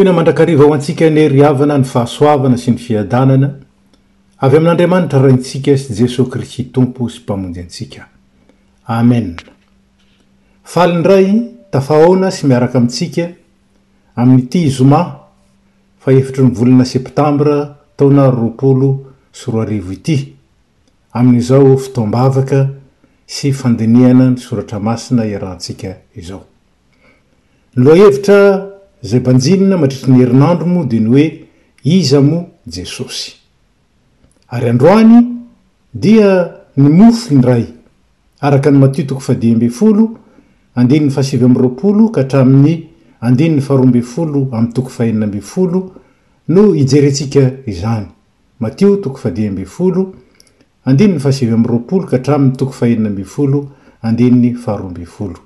ona 0.00 0.12
mandrakariva 0.12 0.62
aho 0.64 0.72
antsika 0.74 1.08
ne 1.10 1.28
ry 1.28 1.40
havana 1.42 1.76
ny 1.80 1.86
fahasoavana 1.88 2.58
sy 2.60 2.70
ny 2.74 2.78
fiadanana 2.84 3.48
avy 4.44 4.58
amin'andriamanitra 4.60 5.22
raintsika 5.22 5.72
sy 5.80 5.94
jesosy 5.96 6.28
kristy 6.32 6.64
tompo 6.74 7.06
sy 7.08 7.22
mpamonjy 7.24 7.62
antsika 7.64 8.02
ame 8.96 9.20
falindray 10.72 11.26
tafahoona 11.72 12.28
sy 12.30 12.44
miaraka 12.46 12.76
amintsika 12.78 13.30
amin'n'ity 14.20 14.66
izoma 14.68 15.00
fa 16.04 16.12
efatry 16.12 16.44
ny 16.44 16.52
volana 16.58 16.84
septambra 16.84 17.56
taona 17.96 18.28
roapolo 18.30 18.92
sy 19.32 19.50
roarivo 19.54 19.96
ity 19.96 20.16
amin'izao 21.16 21.72
fitoam-bavaka 21.80 22.60
sy 23.26 23.52
fandinihana 23.54 24.34
ny 24.34 24.38
soratra 24.44 24.76
masina 24.78 25.24
iarahntsika 25.24 25.96
izao 26.14 26.44
zay 29.02 29.20
banjinna 29.20 29.76
matritri 29.76 30.12
ny 30.12 30.20
herinandro 30.24 30.66
mo 30.66 30.82
di 30.84 30.98
ny 31.00 31.08
oe 31.14 31.26
iza 31.82 32.20
mo 32.20 32.38
jesosy 32.64 33.36
ary 34.52 34.68
androany 34.72 35.16
dia 35.92 36.30
ny 36.76 36.88
mofo 36.88 37.32
indray 37.34 37.64
araka 38.40 38.70
ny 38.70 38.78
matio 38.78 39.04
toko 39.04 39.20
fadia 39.20 39.52
ambefolo 39.52 40.04
andin'ny 40.76 41.10
fasivy 41.10 41.44
amroapolo 41.44 42.08
ka 42.10 42.20
atramin'ny 42.22 42.74
andin'ny 43.20 43.60
faharoambefolo 43.60 44.48
am'y 44.52 44.72
toko 44.72 44.88
fahenina 44.88 45.26
mbifolo 45.26 45.92
no 46.48 46.74
ijeryntsika 46.74 47.42
izany 47.66 48.06
matio 48.60 48.96
toko 48.96 49.18
fadia 49.20 49.48
ambefolo 49.50 50.14
andin'ny 50.84 51.18
fahasivy 51.20 51.52
am'roapolo 51.52 52.06
ka 52.06 52.16
atramin'ny 52.16 52.56
toko 52.56 52.72
fahenina 52.72 53.10
mbifolo 53.10 53.68
andin'ny 54.02 54.54
faharoambifolo 54.56 55.36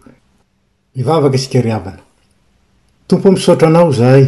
tompo 3.10 3.28
amisotra 3.28 3.66
anao 3.68 3.90
zahay 3.90 4.24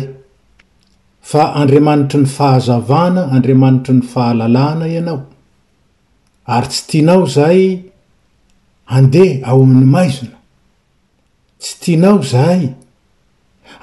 fa 1.30 1.42
andriamanitry 1.58 2.18
ny 2.22 2.26
fahazavana 2.36 3.22
andriamanitry 3.34 3.92
ny 3.94 4.00
fahalalàna 4.12 4.88
ianao 4.90 5.18
ary 6.54 6.66
tsy 6.68 6.80
tianao 6.90 7.26
zahay 7.36 7.68
handeha 8.92 9.46
ao 9.52 9.60
amin'ny 9.66 9.86
maizona 9.92 10.34
tsy 11.60 11.74
tianao 11.82 12.22
zahay 12.30 12.64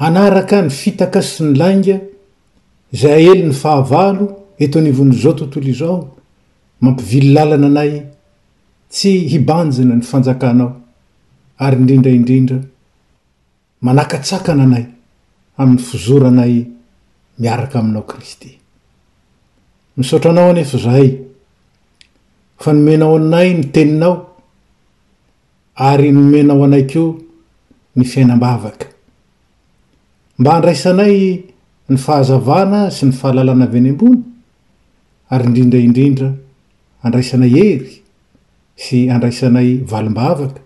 anaraka 0.08 0.60
ny 0.66 0.70
fitaka 0.78 1.22
sy 1.28 1.44
ny 1.48 1.54
lainga 1.62 1.96
izay 2.92 3.16
ahely 3.24 3.44
ny 3.46 3.54
fahavalo 3.62 4.26
eto 4.68 4.80
anivon'izao 4.82 5.34
tontolo 5.44 5.70
izao 5.76 5.98
mampivily 6.84 7.32
lalana 7.40 7.68
anay 7.72 7.92
tsy 8.92 9.12
hibanjina 9.32 9.96
ny 9.96 10.04
fanjakanao 10.12 10.72
ary 11.64 11.78
indrindraindrindra 11.80 12.60
manakatsakana 13.82 14.64
anay 14.64 14.86
amin'ny 15.58 15.84
fizoranay 15.90 16.54
miaraka 17.40 17.80
aminao 17.80 18.04
kristy 18.08 18.52
misaotranao 19.98 20.50
anefaizahy 20.52 21.08
fa 22.64 22.74
nomenao 22.74 23.16
anay 23.20 23.50
ny 23.60 23.64
teninao 23.76 24.14
ary 25.88 26.12
nomenao 26.12 26.64
anay 26.68 26.84
koa 26.94 27.20
ny 27.96 28.04
fiainam-bavaka 28.04 28.88
mba 30.40 30.50
handraisanay 30.56 31.44
ny 31.90 31.98
fahazavana 31.98 32.92
sy 32.92 33.06
ny 33.08 33.12
fahalalana 33.16 33.66
vy 33.68 33.80
ny 33.80 33.90
ambony 33.96 34.22
ary 35.32 35.44
indrindraindrindra 35.48 36.30
andraisanay 37.04 37.50
hery 37.56 37.94
sy 38.84 38.98
andraisanay 39.12 39.70
valim-bavaka 39.92 40.60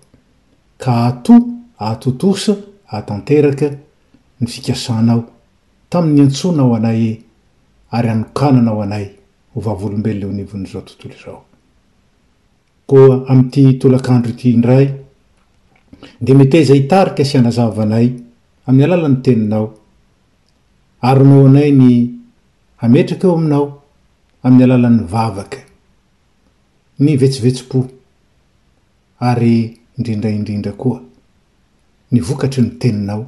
ka 0.81 0.91
ato 1.13 1.35
atotoso 1.77 2.72
atanteraka 2.99 3.67
ny 4.41 4.45
fikasanao 4.53 5.19
tamin'ny 5.89 6.21
antsonao 6.25 6.71
anay 6.77 7.01
ary 7.95 8.09
anokananao 8.15 8.77
anay 8.85 9.05
ho 9.51 9.57
vavolombelona 9.67 10.29
eo 10.33 10.37
nivon'izao 10.39 10.83
tontolo 10.87 11.15
zao 11.23 11.39
koa 12.89 13.13
amn''ity 13.31 13.61
tolakandro 13.81 14.29
ity 14.33 14.47
indray 14.55 14.85
de 16.25 16.31
meteizay 16.39 16.79
hitarika 16.81 17.23
sianazavanay 17.29 18.07
amin'ny 18.67 18.85
alalany 18.87 19.17
teninao 19.25 19.65
aronao 21.09 21.43
anay 21.49 21.69
ny 21.79 21.89
ametraka 22.85 23.25
eo 23.27 23.35
aminao 23.39 23.65
amin'ny 24.45 24.65
alalany 24.67 24.99
vavaka 25.13 25.59
ny 27.03 27.11
vetsivetsim-po 27.21 27.79
ary 29.31 29.55
indrindraindrindra 29.97 30.73
koa 30.81 30.99
ny 32.11 32.19
vokatry 32.21 32.61
ny 32.61 32.77
teninao 32.79 33.25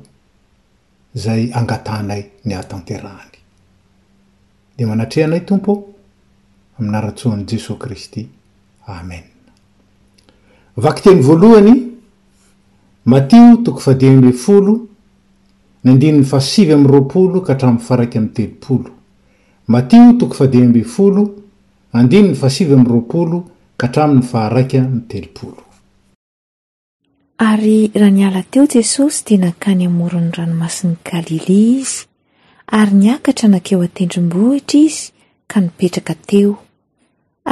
zay 1.16 1.52
angatanay 1.54 2.26
ny 2.46 2.54
ahtanterahany 2.56 3.38
de 4.78 4.86
manatrea 4.86 5.26
anay 5.28 5.46
tompo 5.46 5.88
ami'nara-tsoany 6.80 7.46
jesosy 7.48 7.80
kristy 7.80 8.28
amen 8.88 9.24
vaky 10.78 11.02
tieny 11.02 11.22
voalohany 11.22 11.74
matio 13.06 13.58
toko 13.66 13.80
fadi 13.80 14.08
ambe 14.08 14.34
folo 14.34 14.76
ny 15.84 15.92
andiny'ny 15.92 16.26
fasivy 16.26 16.74
am 16.74 16.86
roapolo 16.88 17.42
ka 17.42 17.54
hatrami'y 17.54 17.80
faraika 17.80 18.20
amy 18.20 18.30
telopolo 18.34 18.92
matio 19.68 20.14
toko 20.20 20.34
fadiambe 20.34 20.84
folo 20.84 21.24
andiny 21.94 22.28
ny 22.30 22.36
fasivy 22.36 22.74
am 22.74 22.86
roapolo 22.88 23.46
ka 23.78 23.88
hatrami'ny 23.88 24.22
faraik 24.22 24.74
m 24.74 25.02
telopolo 25.08 25.65
ary 27.38 27.92
raha 27.94 28.12
niala 28.12 28.42
teo 28.44 28.64
jesosy 28.68 29.24
dia 29.26 29.38
nakany 29.44 29.84
hamoran'ny 29.86 30.32
ranomasiny 30.38 30.96
galilea 31.10 31.80
izy 31.80 31.96
ary 32.80 32.94
niakatra 33.02 33.48
nakeo 33.52 33.80
atendrimbohitra 33.84 34.80
izy 34.88 35.12
ka 35.52 35.58
nipetraka 35.62 36.16
teo 36.16 36.52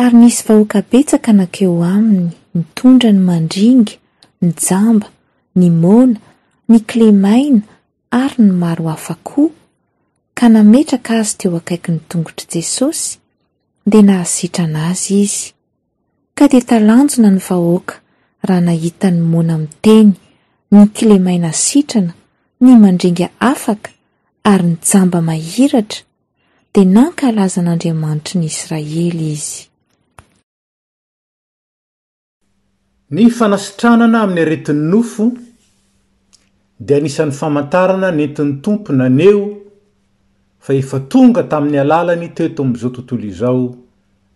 ary 0.03 0.15
nisy 0.19 0.39
vahoaka 0.47 0.79
betsaka 0.91 1.31
anakeo 1.31 1.83
aminy 1.83 2.29
nitondra 2.55 3.11
ny 3.11 3.19
mandringa 3.29 3.93
ny 4.41 4.49
jamba 4.65 5.07
ny 5.55 5.67
mona 5.83 6.19
ny 6.69 6.79
klemaina 6.87 7.61
ary 8.23 8.39
ny 8.39 8.51
maro 8.61 8.87
hafa 8.89 9.13
koa 9.27 9.51
ka 10.37 10.47
nametraka 10.49 11.19
azy 11.19 11.33
teo 11.43 11.57
akaiky 11.59 11.91
ny 11.91 11.99
tongotr' 12.09 12.47
jesosy 12.53 13.19
dia 13.85 13.99
nahasitra 14.07 14.63
anazy 14.63 15.21
izy 15.27 15.51
ka 16.39 16.47
dia 16.47 16.61
talanjona 16.69 17.31
ny 17.35 17.43
vahoaka 17.49 17.95
raha 18.47 18.61
nahitany 18.61 19.21
moana 19.21 19.53
amiteny 19.55 20.11
ny 20.71 20.85
kilemaina 20.93 21.53
sitrana 21.53 22.13
ny 22.61 22.75
mandringa 22.77 23.29
afaka 23.39 23.91
ary 24.43 24.63
ny 24.63 24.75
jamba 24.91 25.21
mahiratra 25.21 26.03
dia 26.73 26.85
na 26.95 27.03
nkalazan'andriamanitry 27.11 28.35
ny 28.39 28.45
israely 28.51 29.27
izy 29.35 29.59
ny 33.15 33.29
fanasitranana 33.39 34.17
amin'ny 34.23 34.43
aretin'ny 34.45 34.85
nofo 34.91 35.25
dia 36.85 36.97
anisan'ny 36.99 37.31
famantarana 37.41 38.09
nentin'ny 38.11 38.53
tomponaneo 38.65 39.41
fa 40.65 40.71
efa 40.81 40.99
tonga 41.11 41.43
tamin'ny 41.51 41.79
alalany 41.85 42.27
teto 42.37 42.59
amn'izao 42.65 42.91
tontolo 42.95 43.23
izao 43.33 43.61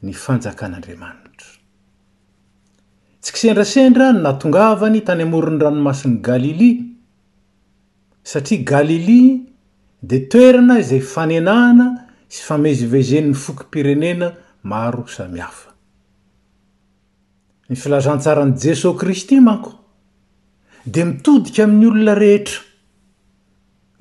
ny 0.04 0.14
fanjakan'andriamanitra 0.14 1.27
siksendrasendra 3.28 4.08
natongavany 4.26 5.00
tany 5.08 5.24
amoron'ny 5.28 5.62
ranomasin'ny 5.66 6.20
galilia 6.30 6.78
satria 8.32 8.62
galilia 8.74 9.34
de 10.10 10.18
toerana 10.32 10.76
zay 10.90 11.02
fanenahana 11.14 11.88
sy 12.34 12.42
famezivezen''ny 12.50 13.34
foky 13.46 13.64
pirenena 13.72 14.28
maro 14.72 15.04
samihafa 15.16 15.70
ny 17.70 17.76
filazantsarany 17.84 18.54
jesos 18.64 18.96
kristy 19.02 19.36
manko 19.48 19.72
de 20.94 21.02
mitodika 21.10 21.62
amin'ny 21.66 21.86
olona 21.92 22.14
rehetra 22.24 22.60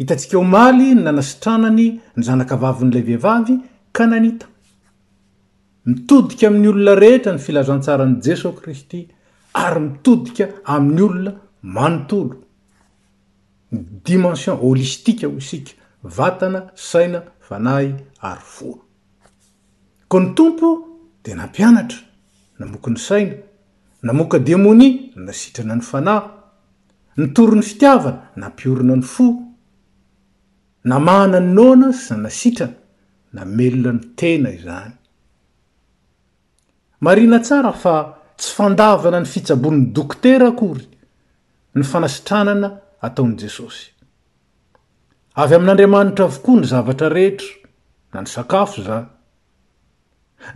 hitatsika 0.01 0.37
ho 0.39 0.45
maly 0.57 0.87
ny 0.95 1.03
nanasitranany 1.09 1.87
ny 2.17 2.23
zanakavavin'ilay 2.29 3.05
vehivavy 3.11 3.55
ka 3.97 4.05
nanita 4.13 4.47
mitodika 5.91 6.45
amin'ny 6.51 6.67
olona 6.75 6.95
rehetra 7.05 7.33
ny 7.37 7.43
filazantsarany 7.49 8.17
jesos 8.29 8.55
kristy 8.63 9.03
ary 9.65 9.81
mitodika 9.81 10.45
amin'ny 10.75 11.03
olona 11.11 11.33
manontolo 11.75 12.35
ny 13.73 13.79
dimension 14.07 14.57
holistika 14.63 15.25
ho 15.31 15.37
isika 15.43 15.73
vatana 16.17 16.61
saina 16.91 17.21
fanahy 17.47 17.91
ary 18.31 18.45
fora 18.55 18.83
ko 20.11 20.17
ny 20.23 20.29
tompo 20.37 20.69
de 21.25 21.31
nampianatra 21.41 22.01
na 22.59 22.65
moki 22.71 22.91
ny 22.95 23.01
saina 23.09 23.37
namoka 24.07 24.39
demonia 24.49 24.95
nasitrana 25.27 25.75
ny 25.79 25.85
fanah 25.91 26.21
ny 27.19 27.27
toro 27.35 27.55
ny 27.59 27.65
fitiavana 27.71 28.21
na 28.41 28.47
mpiorona 28.53 28.95
ny 29.01 29.05
fo 29.15 29.27
na 30.89 30.97
mahana 31.07 31.39
ny 31.45 31.49
naoana 31.57 31.89
sy 32.03 32.07
na 32.15 32.21
nasitrana 32.27 32.77
na 33.35 33.41
melona 33.57 33.91
ny 33.93 34.01
tena 34.19 34.49
izany 34.59 34.95
marina 37.05 37.39
tsara 37.47 37.73
fa 37.83 37.95
tsy 38.37 38.53
fandavana 38.57 39.21
ny 39.21 39.29
fitsabon'ny 39.33 39.85
dokotera 39.97 40.47
akory 40.53 40.85
ny 41.77 41.85
fanasitranana 41.91 42.69
ataon'i 43.07 43.39
jesosy 43.43 43.87
avy 45.41 45.55
amin'n'andriamanitra 45.57 46.25
avokoa 46.29 46.57
ny 46.61 46.71
zavatra 46.71 47.09
rehetra 47.17 47.53
na 48.13 48.19
ny 48.25 48.29
sakafo 48.35 48.81
izan 48.83 49.07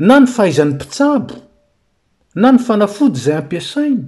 na 0.07 0.15
ny 0.21 0.27
fahaizan'ny 0.35 0.75
mpitsabo 0.77 1.37
na 2.41 2.49
ny 2.53 2.61
fanafody 2.67 3.19
izay 3.21 3.37
ampiasainy 3.41 4.05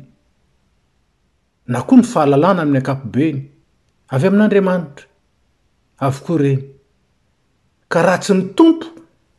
na 1.73 1.79
koa 1.87 2.01
ny 2.01 2.07
fahalalàna 2.13 2.63
amin'ny 2.63 2.83
akapobeny 2.85 3.39
avy 4.15 4.27
amin'andriamanitra 4.29 5.05
avokoa 6.07 6.37
ireny 6.39 6.63
ka 7.93 8.03
raha 8.05 8.21
tsy 8.23 8.33
ny 8.39 8.45
tompo 8.59 8.87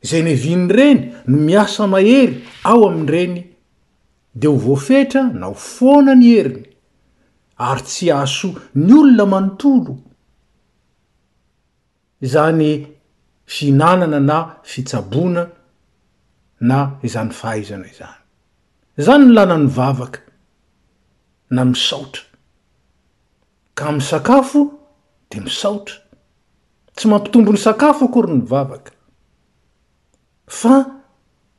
izay 0.03 0.21
nyeviany 0.25 0.65
ireny 0.73 1.01
no 1.29 1.35
miasa 1.47 1.87
mahery 1.89 2.37
ao 2.65 2.87
amin'n-ireny 2.89 3.51
de 4.33 4.47
ho 4.47 4.55
voafetra 4.59 5.21
naho 5.39 5.53
foana 5.53 6.13
ny 6.17 6.25
heriny 6.35 6.63
ary 7.67 7.83
tsy 7.89 8.05
ahso 8.19 8.49
ny 8.85 8.91
olona 8.99 9.25
manontolo 9.31 9.93
zany 12.31 12.71
fihinanana 13.53 14.19
na 14.29 14.37
fitsabona 14.69 15.43
na 16.67 16.77
izany 17.07 17.29
fahaizana 17.39 17.85
izany 17.93 18.19
zany 19.05 19.23
ny 19.25 19.31
lanany 19.37 19.67
vavaka 19.77 20.19
na 21.55 21.61
misaotra 21.71 22.23
ka 23.77 23.83
amin'ny 23.89 24.07
sakafo 24.09 24.59
de 25.29 25.37
misaotra 25.45 25.97
tsy 26.95 27.05
mampitombony 27.07 27.59
sakafo 27.67 28.05
akory 28.05 28.33
ny 28.33 28.43
vavaka 28.51 28.91
fa 30.59 30.73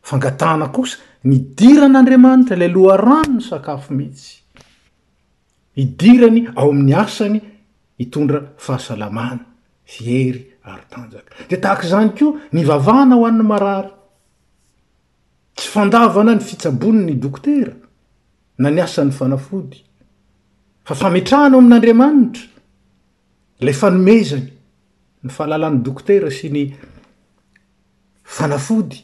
fangatana 0.08 0.68
kosa 0.74 0.98
ny 1.24 1.54
diran'andriamanitra 1.56 2.56
lay 2.56 2.66
aloha 2.68 2.96
rano 2.96 3.36
ny 3.36 3.40
sakafo 3.42 3.94
mihitsy 3.96 4.42
idirany 5.80 6.42
ao 6.56 6.68
amin'ny 6.70 6.94
asany 7.04 7.40
hitondra 7.98 8.40
fahasalamana 8.64 9.40
fiery 9.92 10.42
ary 10.68 10.84
tanjaka 10.92 11.30
de 11.48 11.56
tahak' 11.56 11.86
zany 11.90 12.10
koa 12.18 12.36
ny 12.52 12.62
vavahana 12.68 13.16
ho 13.16 13.24
an'ny 13.28 13.42
marary 13.44 13.90
tsy 15.56 15.68
fandavana 15.74 16.34
ny 16.36 16.44
fitsaboni'ny 16.48 17.14
dokotera 17.16 17.72
na 18.58 18.68
ny 18.70 18.80
asan'ny 18.84 19.12
fanafody 19.18 19.80
fa 20.84 20.94
fametrahana 21.00 21.56
o 21.56 21.60
amin'n'andriamanitra 21.60 22.46
la 23.64 23.72
fanomezany 23.72 24.50
ny 25.24 25.32
fahalalan'ny 25.36 25.80
dokotera 25.88 26.28
sy 26.30 26.52
ny 26.52 26.66
fanafody 28.24 29.00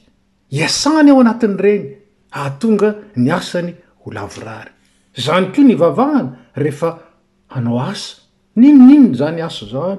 hiasany 0.53 1.09
ao 1.15 1.23
anatin' 1.25 1.57
ireny 1.57 1.97
atonga 2.45 2.89
ny 3.17 3.31
asany 3.39 3.73
olavorary 4.07 4.71
zany 5.25 5.47
koa 5.55 5.65
ny 5.65 5.75
vavahana 5.75 6.31
rehefa 6.57 6.91
anao 7.49 7.81
asa 7.81 8.23
ninon 8.57 8.91
inony 8.95 9.15
zany 9.19 9.41
asa 9.43 9.67
zany 9.67 9.99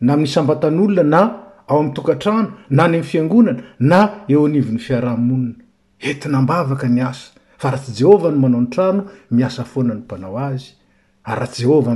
na 0.00 0.16
mysambatan'olona 0.16 1.02
na 1.02 1.20
ao 1.68 1.78
am'tokatrano 1.80 2.50
na 2.70 2.84
ny 2.88 2.96
ami'y 2.98 3.02
fiangonana 3.10 3.62
na 3.78 4.00
eo 4.32 4.40
anivy 4.46 4.72
'ny 4.72 4.78
fiarahmonina 4.86 5.62
entina 6.08 6.42
mbavaka 6.42 6.88
ny 6.88 7.00
asa 7.02 7.30
fa 7.58 7.70
raha 7.70 7.82
tsy 7.82 7.96
jehovah 8.00 8.30
no 8.32 8.38
manao 8.42 8.60
ny 8.62 8.68
trano 8.70 9.02
miasa 9.30 9.64
foana 9.64 9.94
ny 9.94 10.00
mpanao 10.00 10.38
azy 10.38 10.74
a 11.24 11.34
raha 11.34 11.52
tsy 11.52 11.62
jehova 11.64 11.92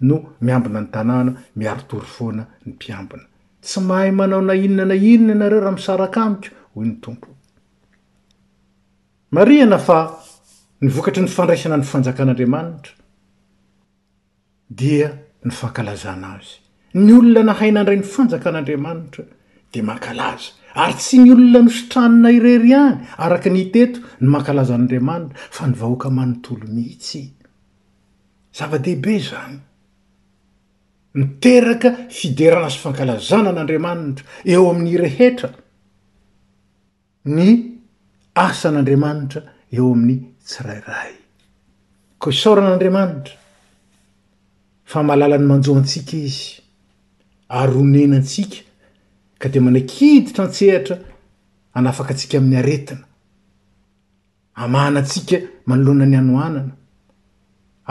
no 0.00 0.16
miambina 0.40 0.80
ny 0.80 0.88
tanàna 0.92 1.32
miarotory 1.56 2.06
foana 2.16 2.42
ny 2.66 2.72
mpiambina 2.72 3.24
tsy 3.62 3.80
mahay 3.80 4.10
manao 4.10 4.40
nainona 4.42 4.84
na 4.84 4.94
inony 4.94 5.32
anareo 5.32 5.60
raha 5.60 5.72
misaraka 5.72 6.22
amiko 6.22 6.48
hoy 6.74 6.86
ny 6.86 6.96
tompo 7.00 7.33
mariana 9.34 9.78
fa 9.84 9.98
ny 10.84 10.88
vokatry 10.94 11.20
ny 11.24 11.30
fandraisana 11.36 11.76
ny 11.82 11.86
fanjakan'andriamanitra 11.90 12.94
dia 14.80 15.08
ny 15.46 15.52
fankalazana 15.60 16.30
azy 16.34 16.54
ny 17.04 17.10
olona 17.18 17.42
na 17.50 17.54
haina 17.60 17.78
andray 17.82 17.98
ny 17.98 18.06
fanjakan'andriamanitra 18.14 19.24
de 19.74 19.80
mankalaza 19.88 20.50
ary 20.84 20.94
tsy 21.02 21.14
ny 21.22 21.28
olona 21.34 21.60
nosotranina 21.66 22.28
irery 22.38 22.70
iany 22.74 22.98
araka 23.26 23.48
ny 23.56 23.64
teto 23.78 23.98
ny 24.22 24.28
mankalazan'andriamanitra 24.36 25.36
fa 25.58 25.64
ny 25.70 25.74
vahoaka 25.82 26.08
manontolo 26.20 26.66
mihitsy 26.78 27.24
zava-dehibe 28.60 29.14
zany 29.30 29.56
miteraka 31.24 31.90
fideransy 32.20 32.78
fankalazana 32.86 33.48
an'andriamanitra 33.54 34.24
eo 34.54 34.62
amin'ny 34.70 34.94
rehetra 35.08 35.50
ny 37.36 37.48
asan'andriamanitra 38.42 39.40
eo 39.76 39.86
amin'ny 39.94 40.16
tsirairay 40.46 41.12
ko 42.20 42.26
isaoran'andriamanitra 42.34 43.34
fa 44.90 44.98
mahalalany 45.06 45.46
manjohantsika 45.52 46.14
izy 46.26 46.42
arronena 47.60 48.16
antsika 48.20 48.60
ka 49.40 49.46
de 49.52 49.60
mana 49.64 49.80
kiditra 49.92 50.42
antsehatra 50.46 50.96
anafaka 51.78 52.10
atsika 52.14 52.36
amin'ny 52.38 52.56
aretina 52.62 53.04
amana 54.64 54.98
antsika 55.02 55.36
manoloana 55.70 56.06
ny 56.12 56.16
anohanana 56.22 56.72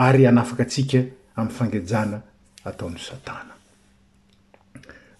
ary 0.06 0.22
anafaka 0.32 0.62
atsika 0.66 0.98
amin'ny 1.36 1.54
fangejana 1.58 2.18
ataony 2.68 2.98
satana 3.08 3.52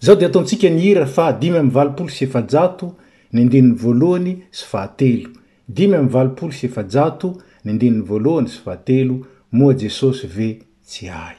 zaho 0.03 0.17
de 0.19 0.25
ataontsika 0.29 0.67
ny 0.73 0.79
hira 0.83 1.05
fa 1.15 1.23
adimy 1.31 1.57
am'ny 1.61 1.73
valopolo 1.77 2.09
sy 2.15 2.23
efajato 2.27 2.87
ny 3.35 3.41
ndinin'ny 3.45 3.75
voalohany 3.83 4.29
sy 4.57 4.65
faatelo 4.73 5.29
dimy 5.77 5.95
amy 5.99 6.11
valopolo 6.15 6.53
sy 6.55 6.65
efajato 6.69 7.29
nyndininy 7.65 8.03
voalohany 8.09 8.49
sy 8.53 8.61
faatelo 8.65 9.15
moa 9.57 9.73
jesosy 9.83 10.25
ve 10.35 10.49
tsy 10.87 11.03
ay 11.27 11.37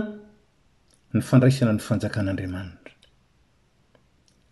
ny 1.15 1.19
fandraisana 1.29 1.71
ny 1.75 1.79
fanjakan'adamanitra 1.89 2.93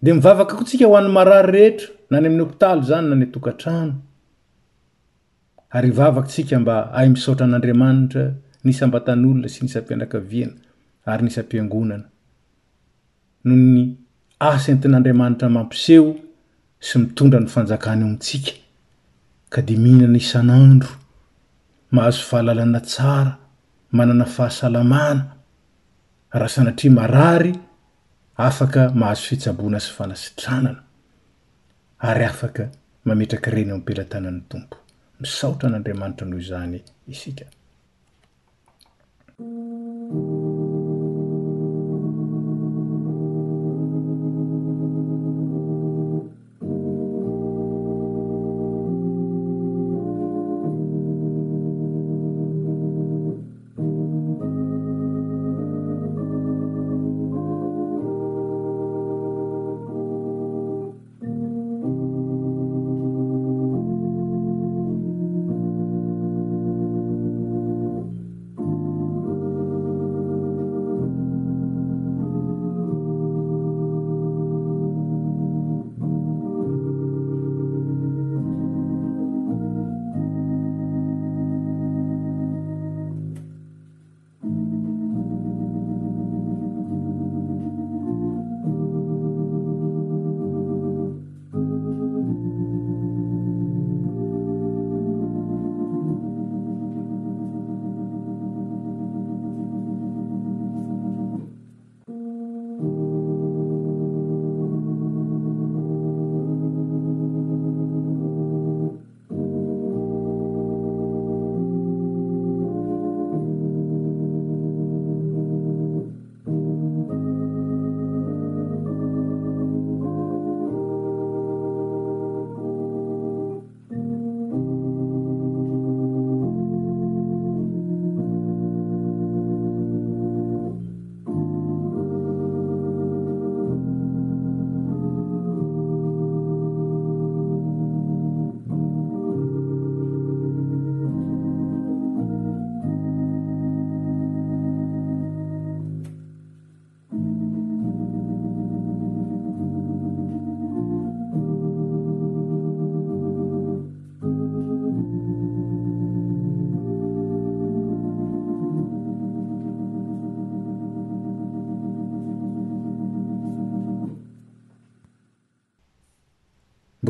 de 0.04 0.10
mivavaka 0.16 0.54
ko 0.58 0.64
tsika 0.68 0.86
ho 0.90 0.94
an'ny 1.00 1.12
marary 1.18 1.52
rehetra 1.56 1.88
na 2.12 2.16
ny 2.22 2.26
ami'ny 2.30 2.44
opitalo 2.46 2.80
zany 2.90 3.06
na 3.10 3.16
ny 3.20 3.26
atokatrano 3.28 3.94
ary 5.78 5.88
ivavaka 5.94 6.28
tsika 6.32 6.56
mba 6.64 6.76
ahy 6.98 7.08
misatra 7.16 7.44
an'andriamanitra 7.48 8.24
nismbatan'olona 8.68 9.48
sy 9.54 9.60
nisampianakaviana 9.66 10.65
ary 11.12 11.24
ny 11.24 11.30
isam-piangonana 11.32 12.06
noho 13.46 13.62
ny 13.62 13.94
asyntin'andriamanitra 14.50 15.48
mampiseho 15.56 16.10
sy 16.86 16.96
mitondra 17.02 17.40
ny 17.44 17.50
fanjakana 17.54 18.04
eo 18.06 18.12
ntsika 18.16 18.54
ka 19.54 19.60
di 19.68 19.74
mihinana 19.84 20.18
isan'andro 20.24 20.94
mahazo 21.96 22.22
fahalalana 22.30 22.80
tsara 22.90 23.34
manana 23.98 24.26
fahasalamana 24.36 25.24
raha 26.40 26.50
sanatria 26.56 26.92
marary 26.98 27.54
afaka 28.48 28.82
mahazo 29.00 29.22
fitsaboana 29.28 29.80
sy 29.86 29.92
fanasitranana 29.98 30.82
ary 32.10 32.26
afaka 32.34 32.64
mametraka 33.08 33.50
reny 33.54 33.70
eo 33.72 33.78
ampilantanan'ny 33.80 34.44
tompo 34.50 34.76
misaotra 35.22 35.68
n'andriamanitra 35.70 36.26
noho 36.30 36.42
izany 36.44 36.80
isika 37.14 37.46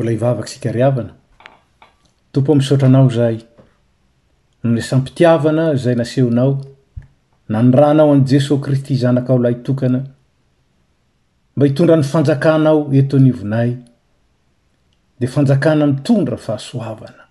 ley 0.06 0.14
ivavaka 0.14 0.48
sikariavana 0.48 1.12
tompo 2.32 2.50
amsaotranao 2.52 3.08
zay 3.16 3.36
noho 4.62 4.72
nresa'mpitiavana 4.74 5.64
zay 5.82 5.94
nasehonao 6.00 6.52
na 7.48 7.62
ny 7.62 7.70
ranao 7.74 8.12
an' 8.12 8.24
jesos 8.26 8.60
kristy 8.64 8.96
zanaka 8.96 9.32
ao 9.32 9.38
lahy 9.38 9.54
tokana 9.62 10.00
mba 11.56 11.66
hitondra 11.66 11.96
ny 11.96 12.02
fanjakanao 12.04 12.80
ento 12.98 13.18
ny 13.18 13.30
vonay 13.32 13.70
de 15.20 15.26
fanjakana 15.26 15.86
mitondra 15.86 16.36
fahasoavana 16.36 17.24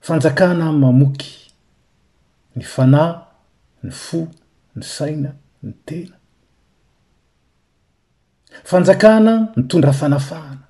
fanjakana 0.00 0.72
'mamoky 0.72 1.50
ny 2.56 2.62
fanay 2.64 3.14
ny 3.82 3.90
fo 3.90 4.26
ny 4.76 4.82
saina 4.82 5.30
ny 5.62 5.72
tena 5.86 6.16
fanjakana 8.64 9.32
mitondra 9.56 9.92
fanafahana 9.92 10.61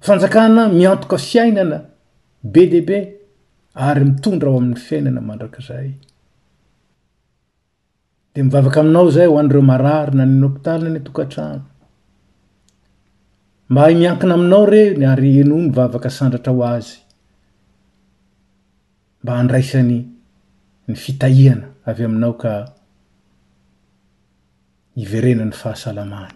fanjakana 0.00 0.64
miantoka 0.78 1.16
fiainana 1.26 1.78
be 2.52 2.62
deaibe 2.72 2.96
ary 3.86 4.04
mitondra 4.08 4.48
ao 4.50 4.58
amin'ny 4.60 4.80
fiainana 4.86 5.20
mandrakazay 5.28 5.88
de 8.34 8.42
mivavaka 8.46 8.80
aminao 8.82 9.10
zay 9.16 9.26
ho 9.30 9.38
an'ireo 9.42 9.62
marary 9.70 10.16
na 10.18 10.24
nynôpitali 10.30 10.84
na 10.84 10.90
ny 10.90 11.00
tokantrano 11.06 11.62
mba 13.70 13.80
ha 13.84 13.94
miankina 14.00 14.34
aminao 14.36 14.66
re 14.72 14.82
ary 15.12 15.30
enoo 15.42 15.58
ny 15.62 15.70
vavaka 15.78 16.10
sandratra 16.18 16.52
ho 16.54 16.60
azy 16.74 16.98
mba 19.22 19.36
andraisany 19.40 20.00
ny 20.88 20.94
fitahiana 21.02 21.66
avy 21.88 22.02
aminao 22.08 22.34
ka 22.42 22.52
iverenany 25.02 25.52
fahasalamany 25.60 26.34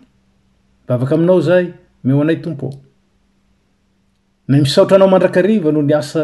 mivavaka 0.83 1.15
aminao 1.17 1.41
zay 1.49 1.67
meho 2.05 2.23
anay 2.25 2.37
tompo 2.47 2.67
ao 2.73 2.84
na 4.49 4.59
misaotranao 4.59 5.09
mandrakariva 5.09 5.73
no 5.73 5.83
ny 5.83 5.95
asa 5.97 6.23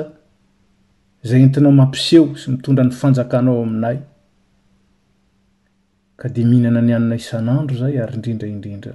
zay 1.29 1.41
entinao 1.43 1.73
mampiseo 1.73 2.37
sy 2.37 2.51
mitondra 2.51 2.85
ny 2.85 2.93
fanjakanao 2.93 3.63
aminay 3.63 3.99
ka 6.21 6.29
de 6.29 6.45
mihinana 6.45 6.81
ny 6.85 6.93
anna 6.95 7.15
isan'andro 7.17 7.77
zay 7.81 7.97
ary 8.03 8.15
indrindraindrindra 8.17 8.93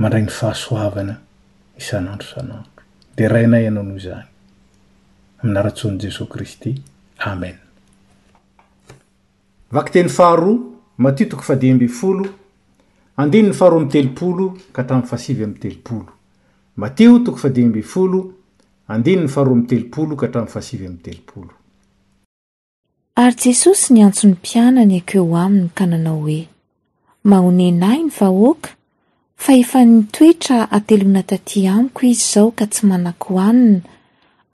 mandray 0.00 0.22
ny 0.26 0.30
fahasoavana 0.38 1.14
isan'andro 1.80 2.26
isan'andro 2.26 2.74
de 3.16 3.22
ainay 3.26 3.64
anao 3.70 3.82
nohozany 3.86 4.26
ainara-tsoany 5.44 5.98
jesosy 6.02 6.30
kristy 6.32 6.72
amen 7.30 7.56
vak 9.70 9.90
teny 9.92 10.08
faharoa 10.10 10.58
matitoko 10.98 11.42
fadiambe 11.42 11.88
folo 11.88 12.26
andiny 13.16 13.48
ny 13.48 13.54
faharoa 13.54 13.82
am' 13.82 13.88
telopolo 13.92 14.56
ka 14.74 14.82
tamin'ny 14.82 15.08
fasivy 15.10 15.44
am'y 15.44 15.60
telopolo 15.62 16.17
ary 23.14 23.34
jesosy 23.36 23.92
niantso 23.94 24.24
ny 24.28 24.36
pianany 24.42 24.94
akeo 25.00 25.26
aminy 25.44 25.68
ka 25.76 25.84
nanao 25.90 26.20
hoe 26.24 26.40
man̈onenahyny 27.28 28.10
vahoaka 28.20 28.70
fa 29.42 29.52
efa 29.62 29.80
nitoetra 29.90 30.58
hateloana 30.72 31.22
tatỳ 31.30 31.60
amiko 31.74 32.02
izy 32.06 32.22
izao 32.22 32.50
ka 32.58 32.64
tsy 32.72 32.82
manaky 32.90 33.26
hoanina 33.34 33.80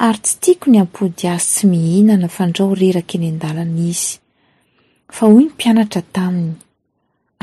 ary 0.06 0.18
tsy 0.24 0.36
tiako 0.42 0.66
ny 0.72 0.78
ampody 0.84 1.24
azy 1.34 1.46
tsy 1.54 1.64
mihinana 1.72 2.28
fandrao 2.36 2.72
reraka 2.80 3.16
nendalana 3.22 3.80
izy 3.92 4.10
fa 5.16 5.26
oy 5.34 5.42
ny 5.44 5.48
mpianatra 5.54 6.00
taminy 6.14 6.54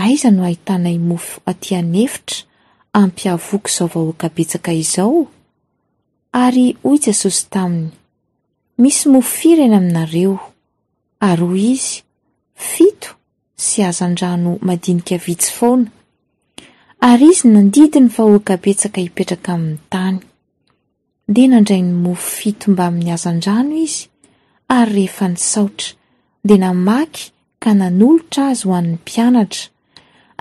aiza 0.03 0.29
no 0.33 0.41
hahitanai 0.43 0.97
mofo 0.97 1.39
atỳanefitra 1.45 2.37
ampiavoky 2.93 3.67
izao 3.67 3.87
vahoaka 3.87 4.29
betsaka 4.35 4.71
izao 4.73 5.25
ary 6.31 6.65
hoy 6.83 6.97
jesosy 7.05 7.49
taminy 7.49 7.91
misy 8.81 9.09
mofirena 9.13 9.77
aminareo 9.81 10.33
ary 11.29 11.43
oy 11.53 11.63
izy 11.75 12.01
fito 12.69 13.11
sy 13.65 13.79
azan-drano 13.89 14.51
madinika 14.67 15.15
vitsy 15.25 15.51
fona 15.57 15.87
ary 17.09 17.25
izy 17.33 17.47
nandidi 17.53 17.99
ny 18.01 18.09
vahoaka 18.17 18.53
betsaka 18.63 18.99
hipetraka 19.05 19.51
amin'ny 19.57 19.77
tany 19.93 20.17
de 21.33 21.43
nandrai 21.47 21.81
ny 21.87 21.93
mofito 22.05 22.65
mbamin'ny 22.71 23.09
hazandrano 23.13 23.73
izy 23.85 24.03
ary 24.77 24.91
rehefa 24.95 25.25
ny 25.31 25.37
saotra 25.51 25.89
de 26.47 26.55
namaky 26.63 27.21
ka 27.61 27.69
nanolotra 27.79 28.41
azy 28.51 28.63
ho 28.67 28.73
an'ny 28.79 28.91
mpianatra 28.99 29.63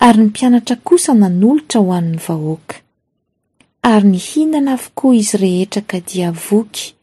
ary 0.03 0.17
ny 0.19 0.27
mpianatra 0.33 0.77
kosa 0.85 1.13
nan'olotra 1.15 1.81
hoan'ny 1.89 2.17
vahoaka 2.27 2.77
ary 3.85 4.09
ny 4.09 4.17
hinana 4.27 4.73
avokoa 4.81 5.15
izy 5.21 5.37
rehetra 5.43 5.83
ka 5.91 6.01
diavoky 6.01 6.95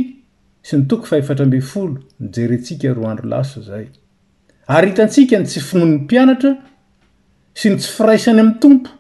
sy 0.67 0.73
ny 0.79 0.85
toko 0.91 1.05
fahefatrambe 1.11 1.59
folo 1.73 1.97
nyjerentsika 2.25 2.89
roa 2.97 3.09
andro 3.13 3.27
lasa 3.33 3.59
ayyitasika 4.75 5.35
n 5.39 5.45
tsy 5.49 5.59
finono 5.69 5.95
n 5.99 6.01
pianatra 6.11 6.53
sy 7.59 7.67
ny 7.71 7.77
tsy 7.79 7.89
firaisany 7.97 8.41
am'ny 8.43 8.57
tompo 8.65 8.91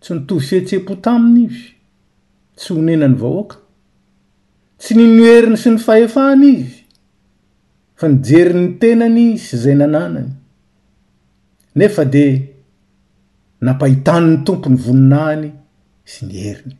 tsy 0.00 0.14
nitov 0.16 0.40
setse-po 0.44 0.96
taminy 1.04 1.42
izy 1.44 1.66
tsy 2.56 2.72
honenany 2.74 3.16
vahoaka 3.22 3.56
tsy 4.80 4.92
ninoeriny 4.98 5.58
sy 5.60 5.70
ny 5.74 5.78
fahefahana 5.86 6.46
izy 6.54 6.82
fa 8.00 8.06
nijeriy 8.08 8.60
ny 8.62 8.68
tenany 8.80 9.26
sy 9.44 9.54
zay 9.64 9.76
nanànany 9.76 10.30
nefa 11.78 12.04
de 12.04 12.24
nampahitany 13.60 14.28
ny 14.30 14.38
tompony 14.46 14.78
voninaany 14.84 15.50
sy 16.12 16.26
ny 16.28 16.44
heriny 16.46 16.76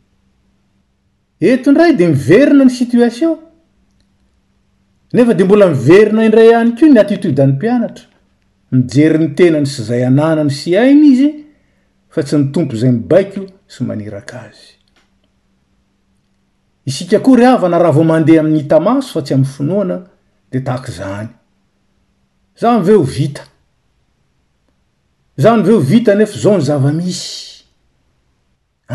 etoindray 1.51 1.93
de 1.97 2.09
miverina 2.13 2.65
ny 2.65 2.73
sitiation 2.73 3.37
nefa 5.13 5.33
de 5.37 5.43
mbola 5.45 5.69
miverina 5.75 6.25
indray 6.25 6.53
any 6.57 6.73
koa 6.79 6.89
ny 6.89 6.99
atitiude 7.03 7.43
any 7.45 7.53
mpianatra 7.53 8.09
mijeri 8.73 9.21
ny 9.21 9.29
tenany 9.37 9.69
sy 9.69 9.85
zay 9.91 10.07
ananany 10.09 10.53
sy 10.57 10.73
ainy 10.81 11.07
izy 11.13 11.31
fa 12.11 12.21
tsy 12.23 12.37
ny 12.37 12.49
tompo 12.53 12.75
zay 12.79 12.91
my 12.91 13.03
baiko 13.11 13.45
sy 13.73 13.83
maniraka 13.87 14.41
azy 14.47 14.73
isika 16.91 17.21
koa 17.23 17.37
ry 17.39 17.47
avana 17.47 17.79
raha 17.79 17.95
vao 17.95 18.03
mandeha 18.09 18.43
am'ny 18.43 18.57
hita 18.65 18.79
maso 18.83 19.15
fa 19.15 19.23
tsy 19.25 19.33
amny 19.35 19.47
fonoana 19.53 19.97
de 20.51 20.59
tahaky 20.67 20.91
zany 20.97 21.29
za 22.61 22.75
ny 22.75 22.83
veo 22.89 23.01
vita 23.17 23.45
za 25.43 25.55
ny 25.55 25.63
veo 25.69 25.79
vita 25.91 26.15
nefa 26.15 26.37
zao 26.43 26.57
ny 26.57 26.63
zavamisy 26.69 27.31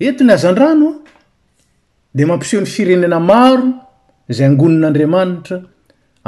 oentny 0.00 0.32
azandranoa 0.36 0.94
de 2.16 2.22
mampiseho 2.30 2.60
ny 2.62 2.68
firenena 2.74 3.18
maro 3.30 3.66
zay 4.36 4.46
angonin'andriamanitra 4.50 5.58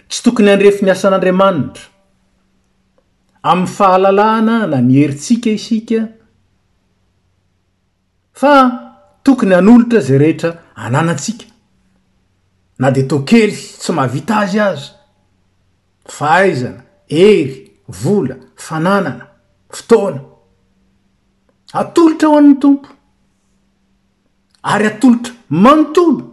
tsy 0.08 0.20
tokony 0.24 0.50
andrefi 0.54 0.84
miasan'andriamanitra 0.88 1.84
amin'ny 3.52 3.72
fahalalàna 3.78 4.56
na 4.72 4.78
mierintsika 4.88 5.50
isika 5.58 6.00
fa 8.40 8.54
tokony 9.24 9.54
hanolotra 9.58 10.00
zay 10.08 10.18
rehetra 10.24 10.50
ananatsika 10.86 11.46
na 12.80 12.88
de 12.96 13.02
tôkely 13.12 13.54
tsy 13.80 13.90
mahavita 13.98 14.34
azy 14.44 14.58
azy 14.70 14.88
fahaizana 16.16 16.80
ery 17.28 17.54
vola 18.02 18.36
fananana 18.66 19.24
fotoana 19.76 20.20
atolotra 21.82 22.26
aho 22.28 22.38
amin'ny 22.42 22.58
tompo 22.64 22.88
ary 24.62 24.86
atolotra 24.86 25.34
manontolo 25.50 26.24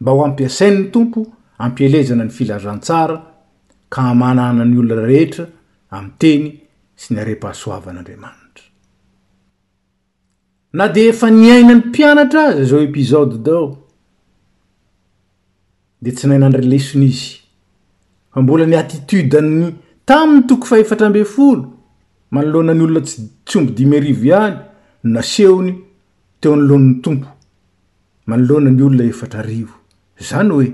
mba 0.00 0.12
ho 0.12 0.24
ampiasainny 0.24 0.84
tompo 0.90 1.20
ampielezana 1.58 2.24
ny 2.24 2.30
filazantsara 2.30 3.16
ka 3.90 4.00
amanana 4.10 4.64
ny 4.64 4.78
olona 4.78 5.06
rehetra 5.06 5.46
am'teny 5.90 6.44
sy 6.96 7.14
ny 7.14 7.20
are-pahasoavan'andriamanitra 7.20 8.66
na 10.72 10.88
de 10.88 11.08
efa 11.08 11.30
ny 11.30 11.50
aina 11.52 11.74
ny 11.74 11.80
mpianatra 11.84 12.42
azy 12.46 12.64
zao 12.70 12.80
epizode 12.80 13.36
dao 13.46 13.68
de 16.02 16.10
tsy 16.12 16.26
nainan 16.26 16.52
relaisonizy 16.56 17.40
fa 18.32 18.42
mbola 18.42 18.66
ny 18.66 18.76
atitude 18.78 19.38
any 19.38 19.74
tami'ny 20.04 20.46
toko 20.46 20.66
fahefatra 20.66 21.06
ambe' 21.06 21.24
folo 21.24 21.64
manalohana 22.30 22.74
ny 22.74 22.82
olona 22.84 23.00
tsy 23.06 23.18
tsyombo 23.44 23.70
dimy 23.72 23.96
arivo 23.96 24.24
ihany 24.26 24.56
nasehony 25.04 25.74
teo 26.42 26.54
any 26.54 26.66
loani'ny 26.68 26.96
tompo 27.04 27.28
manoloana 28.26 28.70
ny 28.74 28.82
olona 28.82 29.04
efatra 29.06 29.42
rivo 29.46 29.74
zany 30.28 30.50
hoe 30.50 30.68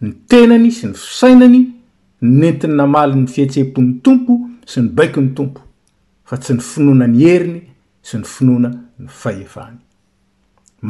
ny 0.00 0.12
tenany 0.30 0.70
sy 0.72 0.86
ny 0.88 0.94
fisainany 0.96 1.60
entiny 2.24 2.72
namaly 2.78 3.16
ny 3.20 3.26
fihetsepon'ny 3.28 3.98
tompo 4.06 4.34
sy 4.66 4.80
ny 4.86 4.94
baiky 4.96 5.20
ny 5.26 5.34
tompo 5.36 5.60
fa 6.24 6.38
tsy 6.40 6.54
ny 6.56 6.64
finoana 6.70 7.06
ny 7.12 7.20
heriny 7.26 7.60
sy 8.02 8.16
ny 8.18 8.24
finoana 8.32 8.70
ny 9.04 9.08
fahevany 9.22 9.78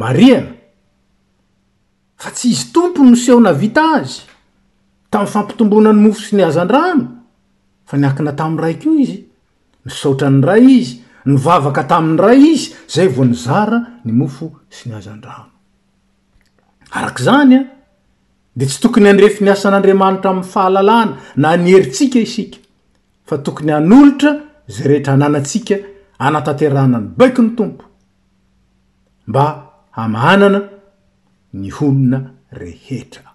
mariana 0.01 0.51
fa 2.15 2.31
tsy 2.31 2.47
izy 2.55 2.71
tompo 2.73 3.03
nosehona 3.03 3.51
vita 3.51 3.83
azy 3.99 4.21
tamn'ny 5.11 5.31
fampitombona 5.33 5.91
ny 5.93 6.01
mofo 6.07 6.23
sy 6.23 6.37
ny 6.39 6.47
azan-drano 6.47 7.05
fa 7.85 7.97
ny 7.99 8.07
akina 8.07 8.31
tamin'n 8.39 8.63
raik'o 8.63 8.95
izy 9.03 9.19
ny 9.83 9.91
saotrany 10.01 10.39
ray 10.47 10.65
izy 10.79 11.00
nyvavaka 11.25 11.83
tamin'ny 11.83 12.19
ray 12.21 12.41
izy 12.53 12.73
zay 12.87 13.07
vo 13.13 13.25
nyzara 13.25 13.79
ny 14.05 14.11
mofo 14.13 14.47
sy 14.69 14.89
ny 14.89 14.95
azandrano 14.97 15.51
arak' 16.97 17.21
zany 17.21 17.53
a 17.59 17.63
de 18.57 18.65
tsy 18.65 18.79
tokony 18.81 19.07
handrefi 19.09 19.43
niasan'andriamanitra 19.43 20.29
amin'ny 20.29 20.49
fahalalana 20.51 21.17
na 21.35 21.55
ny 21.57 21.69
heritsika 21.71 22.19
isika 22.19 22.57
fa 23.27 23.37
tokony 23.37 23.71
an'olotra 23.73 24.31
zay 24.67 24.85
rehetra 24.87 25.13
ananatsika 25.13 25.75
anataterana 26.19 26.97
ny 26.99 27.07
baiky 27.17 27.41
ny 27.45 27.53
tompo 27.57 27.85
mba 29.27 29.43
amanana 29.93 30.61
ny 31.53 31.69
holona 31.77 32.19
rehetra 32.51 33.29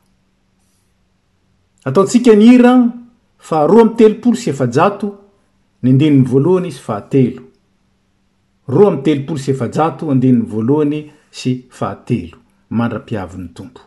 ataotsika 1.87 2.35
ny 2.35 2.46
hirany 2.51 2.87
faharoa 3.38 3.83
am'y 3.83 3.96
telopolo 3.99 4.37
sy 4.37 4.51
efajato 4.51 5.09
ny 5.83 5.92
ndininy 5.94 6.27
voalohany 6.29 6.68
izy 6.72 6.83
fa 6.83 6.94
hatelo 7.01 7.45
roa 8.68 8.88
ami'y 8.88 9.02
telopolo 9.07 9.38
sy 9.42 9.50
efajato 9.55 10.11
andeniny 10.12 10.42
voalohany 10.50 10.98
sy 11.31 11.52
faatelo 11.79 12.37
mandra-piaviny 12.79 13.48
tompo 13.57 13.86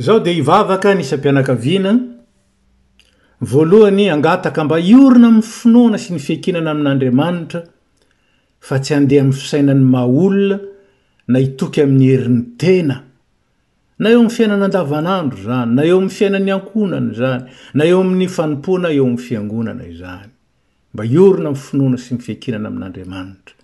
zao 0.00 0.20
de 0.20 0.32
ivavaka 0.36 0.94
nisampianakavinan 0.94 2.00
voalohany 3.40 4.04
angataka 4.16 4.64
mba 4.64 4.76
iorina 4.92 5.28
am'y 5.32 5.42
finoana 5.56 5.98
sy 6.04 6.10
ny 6.16 6.20
fiekinana 6.26 6.70
amin'n'andriamanitra 6.74 7.60
fa 8.66 8.76
tsy 8.84 8.92
andeha 8.98 9.22
am'ny 9.26 9.34
fisainan'ny 9.40 9.82
maolna 9.96 10.56
na 11.32 11.38
itoky 11.46 11.78
amin'ny 11.84 12.06
herin'ny 12.10 12.44
tena 12.60 12.96
na 14.00 14.06
eo 14.12 14.18
am'ny 14.22 14.32
fiainany 14.36 14.64
andavan'andro 14.68 15.38
zany 15.48 15.70
na 15.76 15.82
eo 15.88 15.96
am'ny 16.00 16.10
fiainan'ny 16.18 16.50
ankonany 16.56 17.10
zany 17.20 17.44
na 17.76 17.82
eo 17.90 17.98
amin'ny 18.04 18.28
fanompoana 18.36 18.88
eo 18.96 19.04
am'ny 19.08 19.18
fiangonana 19.26 19.84
izany 19.92 20.30
mba 20.94 21.02
iorina 21.14 21.48
amy 21.52 21.60
finoana 21.68 21.98
sy 22.04 22.10
ny 22.16 22.24
fiekinana 22.26 22.66
amin'n'andriamanitra 22.72 23.54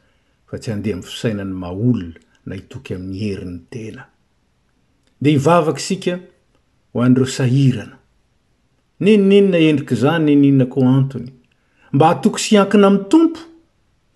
fa 0.52 0.60
tsy 0.60 0.70
andeha 0.74 0.96
my 1.00 1.06
fisainany 1.12 1.52
maolna 1.64 2.10
na 2.48 2.52
itoky 2.60 2.90
amin'ny 3.00 3.18
herin'ny 3.24 3.58
tena 3.74 4.04
de 5.20 5.30
ivavaka 5.34 5.78
sika 5.88 6.18
ho 6.92 6.96
an'dreo 7.06 7.28
sahirana 7.38 7.96
neninenina 9.04 9.58
endrika 9.68 9.94
zany 10.02 10.24
nenenina 10.28 10.64
ko 10.72 10.78
antony 10.98 11.30
mba 11.94 12.04
atoky 12.12 12.40
sy 12.44 12.52
iankina 12.56 12.86
am'ny 12.90 13.02
tompo 13.12 13.40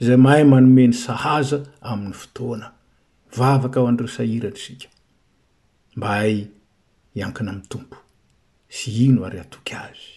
zay 0.04 0.16
mahay 0.24 0.44
manomeny 0.52 0.94
sahaza 1.04 1.58
amin'ny 1.90 2.16
fotoana 2.22 2.68
vavaka 3.38 3.76
ho 3.80 3.86
an'dreo 3.90 4.10
sahirana 4.18 4.58
sika 4.64 4.88
mba 5.96 6.06
hay 6.20 6.36
hiankina 7.16 7.48
am'ny 7.52 7.66
tompo 7.72 7.96
sy 8.76 8.86
ino 9.08 9.20
ary 9.28 9.40
atoky 9.44 9.74
azy 9.84 10.12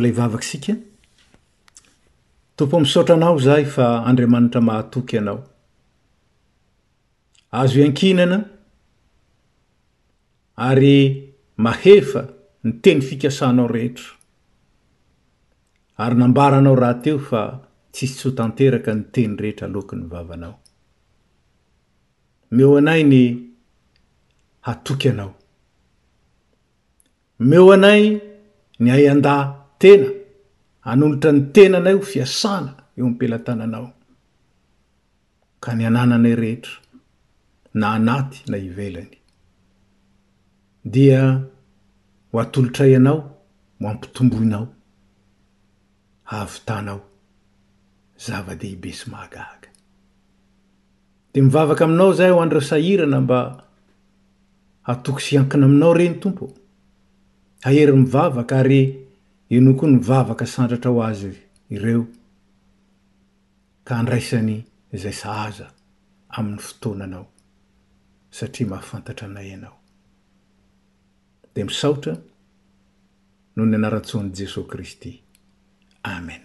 lay 0.00 0.12
vavaka 0.12 0.42
sika 0.44 0.74
tompo 2.56 2.76
amsotranao 2.80 3.38
zaay 3.46 3.64
fa 3.74 3.86
andriamanitra 4.08 4.60
mahatoky 4.68 5.18
anao 5.18 5.40
azo 7.60 7.74
hiankinana 7.80 8.38
ary 10.66 10.94
mahefa 11.56 12.22
ny 12.64 12.72
teny 12.82 13.00
fikasanao 13.08 13.68
rehetra 13.76 14.08
ary 16.04 16.16
nambaranao 16.22 16.74
raha 16.82 16.94
teo 17.04 17.18
fa 17.28 17.42
tsisy 17.92 18.14
tsy 18.16 18.28
ho 18.28 18.34
tanteraka 18.40 18.90
ny 18.98 19.02
teny 19.14 19.32
rehetra 19.42 19.64
alokany 19.68 20.04
vavanao 20.12 20.54
meo 22.56 22.72
anay 22.80 23.02
ny 23.12 23.22
hatoky 24.66 25.08
anao 25.14 25.32
meo 27.48 27.66
anay 27.76 28.02
ny 28.82 28.88
ay 28.96 29.06
anda 29.14 29.59
tena 29.80 30.08
anolotra 30.90 31.30
ny 31.34 31.42
tenana 31.54 31.90
io 31.96 32.02
fiasana 32.12 32.72
eo 32.98 33.04
ampilatananao 33.10 33.88
ka 35.62 35.70
ny 35.76 35.84
anananay 35.90 36.34
rehetra 36.42 36.74
na 37.78 37.86
anaty 37.96 38.38
na 38.50 38.56
ivelany 38.66 39.14
dia 40.92 41.20
ho 42.30 42.36
atolotraianao 42.44 43.18
mampitomboinao 43.82 44.64
aavytanao 46.36 47.00
zava-dehibe 48.24 48.90
sy 48.98 49.06
mahagaga 49.10 49.68
de 51.32 51.38
mivavaka 51.42 51.82
aminao 51.84 52.12
zay 52.18 52.28
eho 52.30 52.40
androsahirana 52.42 53.18
mba 53.24 53.38
atoky 54.90 55.22
syankina 55.26 55.64
aminao 55.66 55.92
ireny 55.94 56.16
tompoo 56.22 56.50
hahery 57.64 57.92
mivavaka 57.92 58.56
ary 58.62 58.80
iano 59.54 59.70
koa 59.78 59.88
ny 59.90 59.96
mvavaka 59.98 60.44
sandratra 60.52 60.90
ho 60.94 61.00
azy 61.10 61.32
ireo 61.74 62.02
ka 63.86 63.92
andraisany 64.00 64.54
zay 65.02 65.12
sahaza 65.20 65.66
amin'ny 66.36 66.58
fotoananao 66.66 67.26
satria 68.36 68.66
mahafantatra 68.70 69.24
anay 69.28 69.50
anao 69.56 69.76
de 71.54 71.60
misaotra 71.68 72.14
noho 73.56 73.66
ny 73.68 73.74
anaran-tsoany 73.78 74.30
jesosy 74.36 74.68
kristy 74.70 75.12
amen 76.14 76.42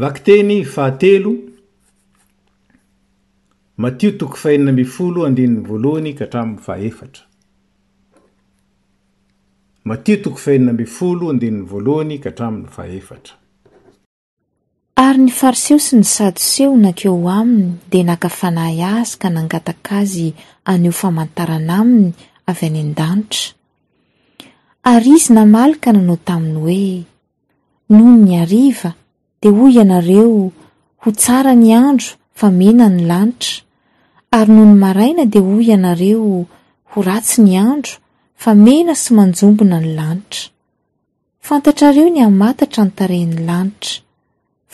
vaki 0.00 0.20
teny 0.26 0.54
fahatelo 0.74 1.32
matio 3.82 4.10
toko 4.18 4.36
fahenina 4.42 4.70
ambiy 4.72 4.84
folo 4.96 5.18
andininy 5.28 5.60
voalohany 5.68 6.12
ka 6.18 6.24
hatraminy 6.24 6.60
faefatra 6.66 7.24
ary 9.82 10.14
ny 15.18 15.30
fariseho 15.34 15.80
sy 15.82 15.96
ny 15.98 16.04
sadoseo 16.06 16.70
nankeo 16.78 17.18
aminy 17.28 17.74
dia 17.90 18.04
nakafanahy 18.06 18.78
azy 18.82 19.16
ka 19.18 19.26
nangataka 19.30 19.92
azy 20.06 20.34
aneo 20.64 20.92
famantarana 20.94 21.74
aminy 21.82 22.12
avy 22.46 22.66
any 22.70 22.78
an-danitra 22.94 23.54
ary 24.86 25.10
izy 25.18 25.34
namalyka 25.34 25.90
nanao 25.92 26.14
taminy 26.26 26.58
hoe 26.62 26.92
noho 27.90 28.12
ny 28.24 28.32
ariva 28.42 28.90
dea 29.42 29.50
hoy 29.58 29.72
ianareo 29.82 30.52
ho 31.02 31.08
tsara 31.20 31.54
ny 31.58 31.74
andro 31.74 32.08
fa 32.38 32.50
mena 32.54 32.86
ny 32.88 33.02
lanitra 33.10 33.62
ary 34.38 34.46
noho 34.52 34.62
ny 34.70 34.78
maraina 34.84 35.24
dea 35.26 35.42
hoy 35.48 35.64
ianareo 35.74 36.46
ho 36.90 36.96
ratsy 37.02 37.42
ny 37.42 37.58
andro 37.58 37.92
fa 38.42 38.54
mena 38.58 38.90
sy 38.98 39.14
manjombona 39.14 39.78
ny 39.78 39.94
lanitra 39.96 40.50
fantatrareo 41.46 42.08
ny 42.10 42.18
hamatatra 42.24 42.82
nytareny 42.88 43.34
lanitra 43.46 44.00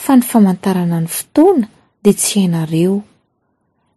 fa 0.04 0.12
ny 0.16 0.22
famantarana 0.24 0.96
ny 1.04 1.09
fotoana 1.12 1.66
dia 2.04 2.14
tsy 2.20 2.33
hainareo 2.40 2.94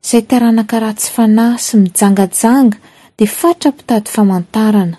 izay 0.03 0.23
taranakaratsy 0.31 1.07
fanahy 1.15 1.59
sy 1.67 1.73
mijangajanga 1.85 2.77
dia 3.17 3.29
fatra-pitady 3.39 4.09
famantarana 4.15 4.97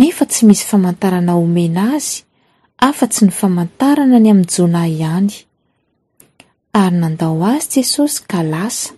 nefa 0.00 0.24
tsy 0.30 0.42
misy 0.50 0.64
famantarana 0.70 1.32
omena 1.42 1.84
azy 1.96 2.16
afa-tsy 2.88 3.22
ny 3.28 3.32
famantarana 3.40 4.18
ny 4.24 4.28
amin'ny 4.34 4.50
jonahy 4.54 4.96
ihany 5.04 5.30
ary 6.82 6.96
nandao 7.04 7.38
azy 7.54 7.70
jesosy 7.78 8.18
kalasa 8.32 8.88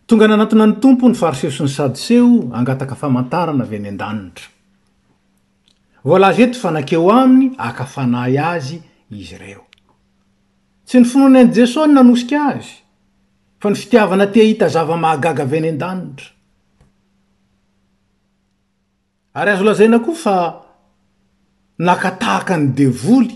tonga 0.08 0.26
nanatona 0.32 0.66
ny 0.70 0.74
tompo 0.84 1.06
ny 1.10 1.16
fariseo 1.24 1.52
sy 1.58 1.64
ny 1.66 1.70
sadoseo 1.80 2.28
angataka 2.58 2.96
famantarana 3.02 3.64
avy 3.66 3.76
any 3.82 3.90
an-danitra 3.98 4.48
voalaz 6.10 6.36
oe 6.44 6.48
to 6.54 6.58
fanankeo 6.66 7.04
aminy 7.20 7.48
akafanay 7.68 8.36
azy 8.56 8.80
izy 9.12 9.38
reo 9.38 9.64
tsy 10.86 11.00
ny 11.02 11.06
fonoany 11.10 11.40
an' 11.44 11.54
jesos 11.56 11.88
ny 11.88 11.94
nanosika 11.96 12.40
azy 12.54 12.72
fa 13.62 13.70
ny 13.70 13.76
fitiavana 13.78 14.28
ti 14.34 14.40
hita 14.48 14.68
zava-mahagaga 14.74 15.44
avy 15.46 15.58
any 15.62 15.70
an-danitra 15.74 16.30
ary 19.42 19.52
azo 19.52 19.66
lazaina 19.66 20.00
koa 20.06 20.18
fa 20.24 20.36
nakatahaka 21.86 22.56
ny 22.60 22.68
devoly 22.80 23.34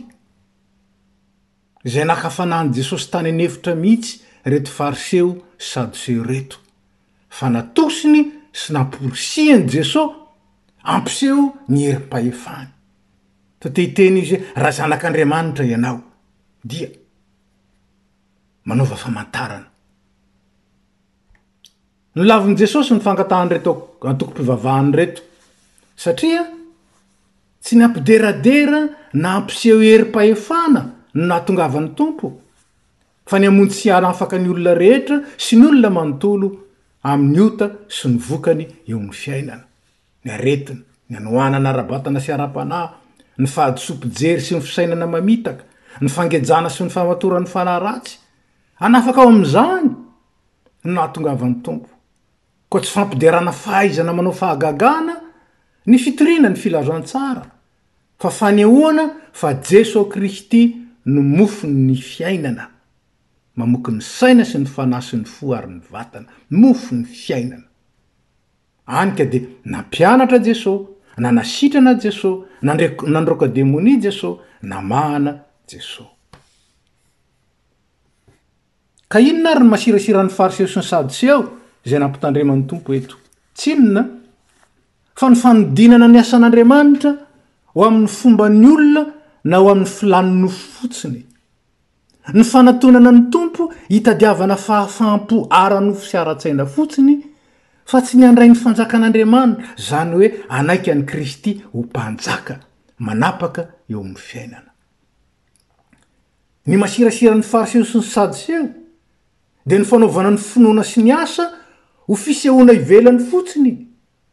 zay 1.92 2.06
nakafanaan' 2.08 2.74
jesosy 2.76 3.08
tany 3.12 3.30
anefitra 3.34 3.74
mihitsy 3.82 4.14
reto 4.52 4.72
fariseo 4.78 5.30
sadoseo 5.70 6.24
reto 6.32 6.58
fa 7.38 7.48
natosiny 7.56 8.20
sy 8.60 8.70
namporosian' 8.74 9.64
jesosy 9.74 10.18
ampiseho 10.94 11.44
ny 11.72 11.80
herim-paefany 11.88 12.70
totehiteny 13.60 14.20
izy 14.22 14.36
hoe 14.38 14.54
raha 14.56 14.72
zanak'andriamanitra 14.78 15.66
ianao 15.66 16.00
dia 16.70 16.88
manaovafaantaana 18.66 19.66
nylavin' 22.16 22.60
jesosy 22.62 22.94
ny 22.94 23.02
fangatahanyreto 23.08 23.72
ao 24.02 24.10
atokompivavahany 24.12 24.92
reto 25.00 25.22
satria 26.04 26.42
tsy 27.62 27.76
ny 27.76 27.84
ampideradera 27.84 28.82
na 29.14 29.28
ampiseo 29.38 29.78
herym-pahefana 29.88 30.82
no 31.14 31.24
naatongavan'ny 31.30 31.92
tompo 31.98 32.26
fa 33.30 33.40
ny 33.40 33.48
amontsy 33.48 33.92
anafaka 33.92 34.40
ny 34.40 34.50
olona 34.52 34.74
rehetra 34.82 35.18
sy 35.38 35.56
ny 35.60 35.68
olona 35.70 35.90
manontolo 35.98 36.48
amin'ny 37.10 37.40
ota 37.48 37.66
sy 37.98 38.08
ny 38.12 38.18
vokany 38.30 38.64
eoam'ny 38.88 39.12
fiainana 39.22 39.64
ny 40.24 40.30
aretina 40.36 40.82
ny 41.10 41.16
anoanana 41.18 41.70
arabatana 41.74 42.20
sy 42.24 42.32
ara-panahy 42.34 42.88
ny 43.40 43.48
fahadisopojery 43.48 44.42
sy 44.44 44.56
ny 44.58 44.62
fisainana 44.64 45.08
mamitaka 45.08 45.64
ny 46.04 46.12
fangejana 46.12 46.70
sy 46.72 46.84
ny 46.86 46.92
famatorany 46.94 47.48
fanahy 47.50 47.80
ratsy 47.84 48.18
anafaka 48.86 49.22
ao 49.24 49.30
amin'izany 49.34 49.90
no 50.84 50.94
nahatongavan'ny 50.96 51.62
tompo 51.66 51.90
koa 52.70 52.82
tsy 52.84 52.92
fampiderana 52.96 53.52
fahaizana 53.56 54.14
manao 54.14 54.34
fahagagana 54.36 55.16
ny 55.88 55.98
fitorina 56.00 56.50
ny 56.50 56.56
filazoantsara 56.60 57.46
fa 58.20 58.30
fanehoana 58.40 59.06
fa 59.34 59.54
jesosy 59.54 60.10
kristy 60.12 60.64
no 61.06 61.22
mofo 61.24 61.68
ny 61.72 61.96
fiainana 61.96 62.68
mamoky 63.56 63.92
misaina 64.00 64.46
sy 64.46 64.58
ny 64.60 64.68
fanasyny 64.70 65.26
fo 65.28 65.56
ary 65.56 65.68
ny 65.78 65.82
vatana 65.92 66.28
mofo 66.52 66.96
ny 66.96 67.06
fiainana 67.08 67.66
anyka 68.90 69.24
di 69.26 69.40
nampianatra 69.66 70.40
jesosy 70.44 70.99
na 71.20 71.32
nasitrana 71.32 71.96
jesosy 72.00 72.46
nand- 72.64 73.08
nandroka 73.08 73.48
demônia 73.48 74.00
jesosy 74.00 74.40
na 74.64 74.82
mahana 74.82 75.44
jesosy 75.68 76.10
ka 79.10 79.20
ino 79.20 79.40
na 79.44 79.52
ary 79.52 79.64
ny 79.64 79.70
masirasiran'ny 79.74 80.30
fariseo 80.38 80.68
sy 80.68 80.80
ny 80.80 80.84
sadsy 80.92 81.28
aho 81.34 81.44
zay 81.86 82.00
nampitandreman'ny 82.00 82.66
tompo 82.70 82.94
eto 82.94 83.16
ts 83.56 83.68
inona 83.74 84.02
fa 85.16 85.28
ny 85.30 85.36
fanodinana 85.36 86.08
ny 86.08 86.18
asan'andriamanitra 86.24 87.12
ho 87.76 87.80
amin'ny 87.88 88.08
fomba 88.18 88.46
ny 88.50 88.68
olona 88.76 89.04
na 89.44 89.58
ho 89.60 89.68
amin'ny 89.72 89.88
filany 89.96 90.32
nofo 90.42 90.64
fotsiny 90.78 91.22
ny 92.36 92.44
fanatonana 92.46 93.12
ny 93.12 93.22
tompo 93.34 93.70
hitadiavana 93.90 94.56
fahafahampo 94.56 95.48
aranofo 95.50 96.06
sy 96.06 96.18
ara-tsaina 96.18 96.66
fotsiny 96.66 97.29
fa 97.90 98.02
tsy 98.02 98.20
ny 98.20 98.28
andrayn'ny 98.30 98.56
fanjakan'andriamanitra 98.62 99.70
zany 99.88 100.12
hoe 100.16 100.28
anaiky 100.58 100.92
an'y 100.94 101.06
kristy 101.10 101.52
ho 101.74 101.80
mpanjaka 101.88 102.56
manapaka 103.08 103.64
eo 103.90 104.02
amn'ny 104.06 104.22
fiainana 104.28 104.72
ny 106.70 106.78
masirasiran'ny 106.82 107.46
fariseosi 107.52 107.98
ny 107.98 108.06
sadseo 108.14 108.64
di 109.66 109.80
ny 109.80 109.86
fanaovana 109.90 110.30
ny 110.36 110.42
finoana 110.50 110.84
sy 110.92 111.02
ny 111.04 111.12
asa 111.18 111.46
ho 112.08 112.14
fisehoana 112.24 112.78
ivelany 112.80 113.20
fotsiny 113.32 113.74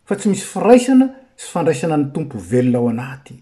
fa 0.07 0.17
tsy 0.17 0.29
misy 0.33 0.45
firaisana 0.53 1.09
tsy 1.37 1.49
fandraisana 1.53 1.97
ny 2.01 2.11
tompo 2.15 2.39
velona 2.39 2.79
ao 2.81 2.89
anaty 2.95 3.35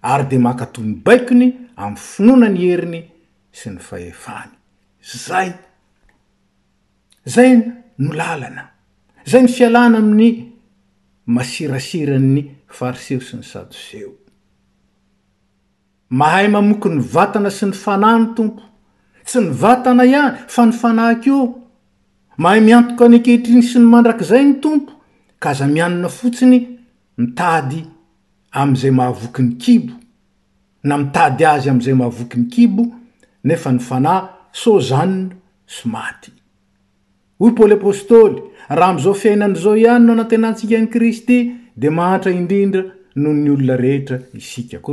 ary 0.00 0.24
de 0.28 0.38
makato 0.38 0.80
ny 0.82 0.94
baikony 1.04 1.54
am'ny 1.76 1.96
finoana 2.00 2.48
ny 2.50 2.60
heriny 2.68 3.00
sy 3.52 3.70
ny 3.70 3.80
faefany 3.80 4.52
zay 5.24 5.52
zay 7.26 7.56
no 7.98 8.12
lalana 8.12 8.70
zay 9.26 9.42
ny 9.42 9.48
fialana 9.48 9.98
amin'ny 9.98 10.28
masirasiranny 11.26 12.42
fariseo 12.68 13.20
sy 13.20 13.36
ny 13.36 13.44
sadoseo 13.52 14.12
mahay 16.10 16.48
mamoky 16.48 16.88
ny 16.94 17.00
vatana 17.14 17.50
sy 17.50 17.66
ny 17.70 17.76
fana 17.82 18.16
ny 18.18 18.34
tompo 18.36 18.62
tsy 19.26 19.40
ny 19.40 19.50
vatana 19.62 20.04
ihany 20.04 20.36
fa 20.48 20.64
ny 20.66 20.72
fanako 20.80 21.40
mahay 22.38 22.60
miantoka 22.60 23.04
any 23.04 23.20
kehitriny 23.22 23.62
sy 23.62 23.78
ny 23.80 23.84
mandrak'zay 23.90 24.44
ny 24.44 24.60
tompo 24.62 24.92
ka 25.40 25.54
za 25.54 25.66
mianina 25.66 26.08
fotsiny 26.08 26.58
mitady 27.16 27.95
amin'izay 28.56 28.90
mahavokyny 28.90 29.56
kibo 29.58 29.92
na 30.84 30.96
mitady 30.98 31.44
azy 31.46 31.68
amn'izay 31.70 31.94
mahavokyny 31.94 32.44
kibo 32.50 32.84
nefa 33.44 33.70
ny 33.72 33.80
fanay 33.88 34.22
sozanona 34.52 35.30
somaty 35.66 36.32
hoy 37.38 37.50
pôly 37.56 37.74
apôstôly 37.76 38.38
raha 38.78 38.90
am'izao 38.94 39.14
fiainan'izao 39.22 39.74
ihany 39.80 40.04
no 40.06 40.12
anatenantsika 40.16 40.80
ny 40.82 40.88
kristy 40.94 41.38
di 41.76 41.88
mahatra 41.90 42.30
indrindra 42.32 42.82
noho 43.20 43.34
nyolona 43.34 43.76
rehetra 43.76 44.18
israha 44.34 44.92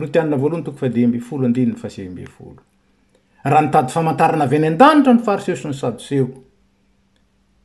ntady 3.61 3.89
famantarana 3.95 4.43
avy 4.47 4.57
any 4.59 4.67
an-danitra 4.73 5.13
ny 5.13 5.19
fariseo 5.27 5.55
sy 5.61 5.67
ny 5.67 5.73
sadoseo 5.81 6.27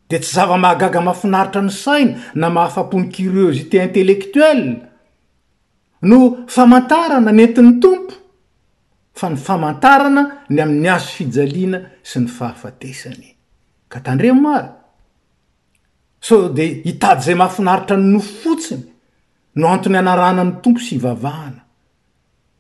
di 0.09 0.17
tsy 0.19 0.33
zava-mahagaga 0.35 1.01
mafinaritra 1.01 1.61
ny 1.63 1.71
saina 1.71 2.13
na 2.35 2.49
mahafa-pon'ny 2.51 3.09
curiosité 3.15 3.83
intelletoel 3.87 4.79
no 6.07 6.45
famantarana 6.47 7.33
ny 7.33 7.43
entin'ny 7.45 7.81
tompo 7.83 8.15
fa 9.19 9.29
ny 9.31 9.37
famantarana 9.37 10.23
ny 10.49 10.61
amin'ny 10.63 10.89
azo 10.95 11.11
fijaliana 11.19 11.79
sy 12.03 12.21
ny 12.23 12.29
fahafatesany 12.37 13.31
ka 13.91 13.99
tandremomara 14.01 14.71
so 16.21 16.49
de 16.55 16.67
hitady 16.85 17.23
zay 17.23 17.35
mafinaritra 17.35 17.97
ny 17.97 18.13
nofo 18.13 18.35
fotsiny 18.45 18.87
no 19.57 19.67
antony 19.75 19.99
anarana 19.99 20.45
ny 20.45 20.55
tompo 20.63 20.81
sy 20.81 20.95
ivavahana 20.97 21.63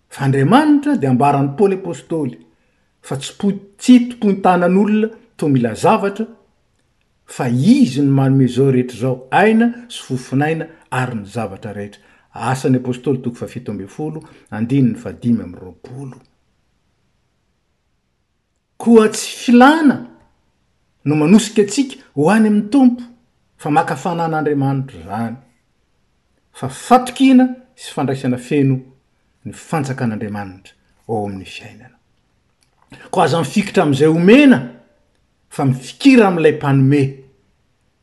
fa 0.08 0.24
andriamanitra 0.24 0.96
de 0.96 1.06
ambaran'ny 1.06 1.54
paoly 1.56 1.76
apôstôly 1.78 2.36
fa 3.06 3.16
tsypo 3.16 3.52
tsitompoitanan'olona 3.78 5.08
to 5.36 5.48
mila 5.48 5.74
zavatra 5.74 6.26
fa 7.26 7.46
izy 7.48 8.02
ny 8.02 8.10
manome 8.18 8.46
zao 8.48 8.70
rehetra 8.72 8.98
zao 8.98 9.16
aina 9.30 9.66
syfofonaina 9.88 10.64
ary 10.90 11.14
ny 11.14 11.24
zavatra 11.24 11.72
rehetra 11.72 12.07
asan'ny 12.38 12.78
apôstôly 12.78 13.18
toko 13.22 13.34
fa 13.36 13.46
fito 13.46 13.72
amby 13.72 13.86
folo 13.86 14.20
andiny 14.50 14.90
ny 14.90 14.96
fadimy 14.98 15.42
am'y 15.42 15.58
roapolo 15.60 16.16
koa 18.78 19.08
tsy 19.08 19.28
filana 19.42 19.96
no 21.04 21.14
manosika 21.14 21.62
atsika 21.62 21.96
ho 22.16 22.30
any 22.30 22.46
amin'ny 22.46 22.70
tompo 22.72 23.02
fa 23.56 23.68
makafana 23.70 24.24
n'andriamanitro 24.28 25.00
zany 25.08 25.36
fa 26.58 26.68
fatokina 26.68 27.44
sy 27.76 27.88
fandraisana 27.94 28.38
feno 28.38 28.76
ny 29.44 29.52
fanjakan'andriamanitra 29.52 30.74
ao 31.08 31.26
amin'ny 31.26 31.44
fiainana 31.44 31.96
ko 33.10 33.22
aza 33.22 33.38
mifikitra 33.40 33.82
am'izay 33.82 34.08
homena 34.08 34.58
fa 35.50 35.64
mifikira 35.64 36.28
amiilay 36.28 36.52
mpanomeh 36.56 37.08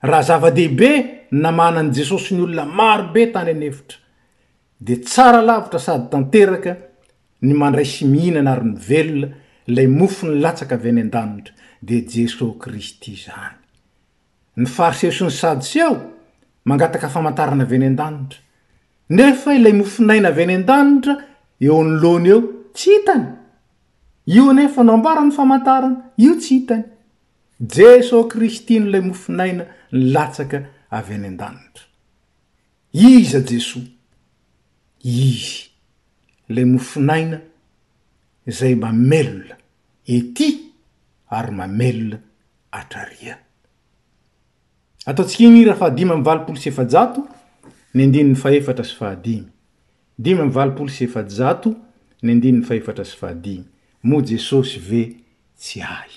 raha 0.01 0.23
zava-dehibe 0.27 0.89
namanany 1.31 1.91
jesosy 1.95 2.35
ny 2.35 2.41
olona 2.41 2.65
marobe 2.65 3.31
tany 3.33 3.49
anyefitra 3.49 3.97
dia 4.77 4.99
tsara 4.99 5.41
lavitra 5.41 5.79
sady 5.79 6.07
tanteraka 6.11 6.73
ny 7.45 7.53
mandray 7.55 7.87
sy 7.87 8.05
mihinana 8.09 8.51
ary 8.57 8.67
ny 8.71 8.79
velona 8.89 9.29
ilay 9.67 9.87
mofo 9.89 10.27
ny 10.27 10.41
latsaka 10.43 10.75
avy 10.75 10.89
any 10.91 11.01
an-danitra 11.07 11.55
dia 11.81 12.01
jesosy 12.13 12.59
kristy 12.59 13.13
izany 13.15 13.55
ny 14.59 14.67
fariseo 14.67 15.11
siny 15.15 15.31
sady 15.31 15.63
s 15.65 15.75
eo 15.79 15.93
mangataka 16.67 17.07
famantarana 17.09 17.63
avy 17.63 17.77
any 17.79 17.87
an-danitra 17.93 18.43
nefa 19.15 19.55
ilay 19.55 19.73
mofonaina 19.79 20.29
avy 20.33 20.43
any 20.43 20.55
an-danitra 20.59 21.15
eo 21.65 21.79
ny 21.85 21.95
loana 22.03 22.29
eo 22.35 22.41
tsy 22.75 22.91
hitany 22.97 23.25
io 24.35 24.51
nefa 24.53 24.83
no 24.83 24.93
ambara 24.99 25.23
ny 25.23 25.31
famantarana 25.31 26.11
io 26.17 26.35
tsy 26.35 26.55
hitany 26.59 26.83
jesosy 27.73 28.27
kristy 28.29 28.79
no 28.83 28.89
ilay 28.91 29.05
mofonaina 29.07 29.63
ny 29.91 30.05
latsaka 30.11 30.63
avy 30.99 31.13
any 31.19 31.31
an-danitra 31.31 31.83
izy 35.05 35.69
le 36.49 36.65
mifinaina 36.65 37.39
zay 38.47 38.75
mamelola 38.75 39.55
ity 40.15 40.47
ary 41.37 41.51
mamelona 41.59 42.17
atraria 42.79 43.35
ataotsik'igny 45.09 45.57
i 45.61 45.65
raha 45.69 45.79
fa 45.81 45.89
dimy 45.97 46.11
mivalopolo 46.17 46.57
sy 46.61 46.69
efajato 46.71 47.21
ny 47.93 47.99
andiny 48.05 48.29
'ny 48.29 48.35
faefatra 48.43 48.83
sy 48.89 48.95
fahadimy 48.99 49.49
dimy 50.23 50.41
mivalopolo 50.47 50.89
sy 50.95 51.03
efajato 51.07 51.69
ny 52.23 52.29
andiny 52.35 52.57
ny 52.57 52.63
faefatra 52.69 53.03
sy 53.05 53.15
fahadimy 53.21 53.65
mo 54.07 54.17
jesosy 54.29 54.77
ve 54.89 55.03
tsy 55.61 55.79
ahy 55.97 56.13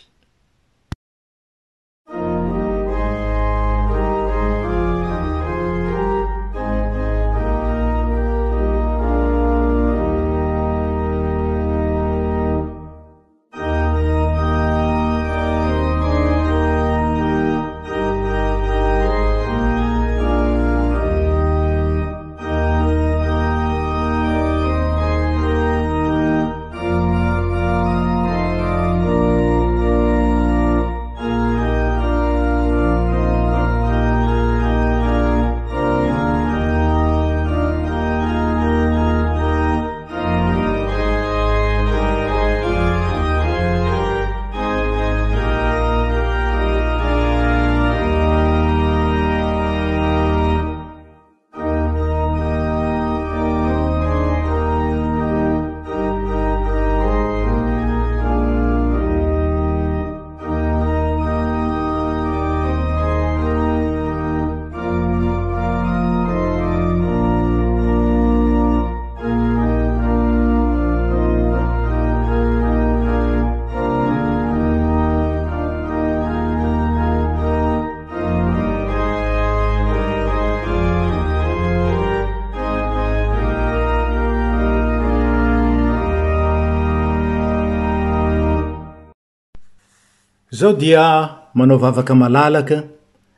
zao 90.58 90.72
dia 90.72 91.34
manao 91.54 91.78
vavaka 91.78 92.14
malalaka 92.14 92.82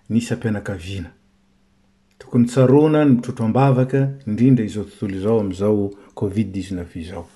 nisy 0.09 0.35
ampianakaviana 0.35 1.11
tokony 2.19 2.47
tsarona 2.47 3.05
ny 3.05 3.11
mitrotro 3.15 3.45
ambavaka 3.47 3.99
indrindra 4.27 4.65
izao 4.65 4.85
tontolo 4.85 5.17
izao 5.17 5.41
am'izao 5.41 5.91
covid 6.19 6.57
1x9eu 6.57 6.99
izao 6.99 7.27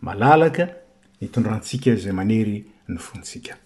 malalaka 0.00 0.68
nitondrantsika 1.20 1.92
zay 2.00 2.12
manery 2.16 2.64
ny 2.88 2.96
fontsika 2.98 3.56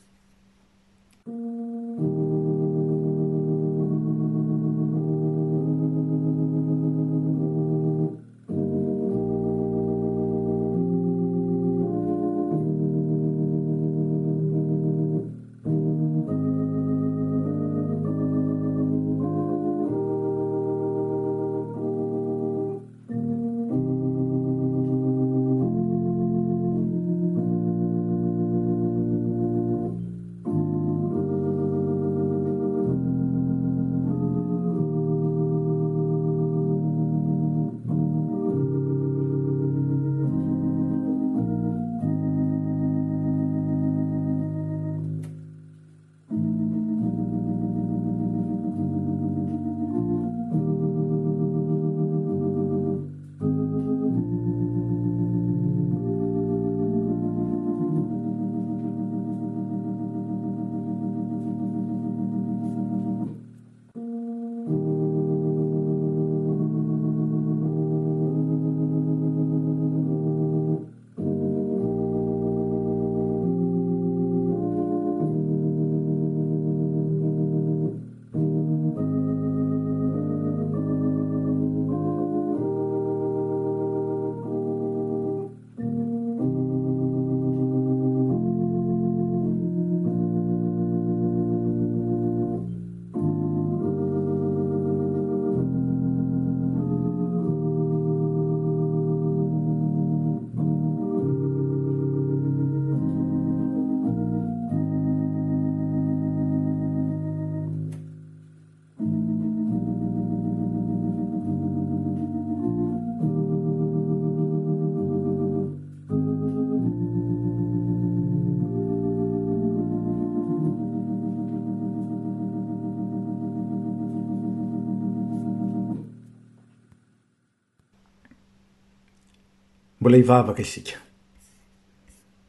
la 130.09 130.17
ivavaka 130.17 130.63
isika 130.63 130.99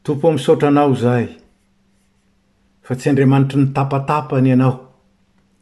tompo 0.03 0.29
amsotranao 0.29 0.93
zay 0.95 1.27
fa 2.83 2.95
tsy 2.95 3.09
andriamanitry 3.09 3.59
ny 3.61 3.73
tapatapany 3.73 4.49
ianao 4.49 4.75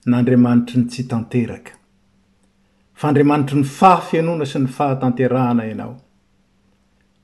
na 0.06 0.18
andriamanitry 0.18 0.76
ny 0.78 0.86
tsytanteraka 0.88 1.72
fa 2.94 3.08
andriamanitry 3.08 3.56
ny 3.60 3.66
fahafianoana 3.78 4.46
sy 4.46 4.60
ny 4.60 4.68
fahatanterahana 4.68 5.66
ianao 5.66 5.96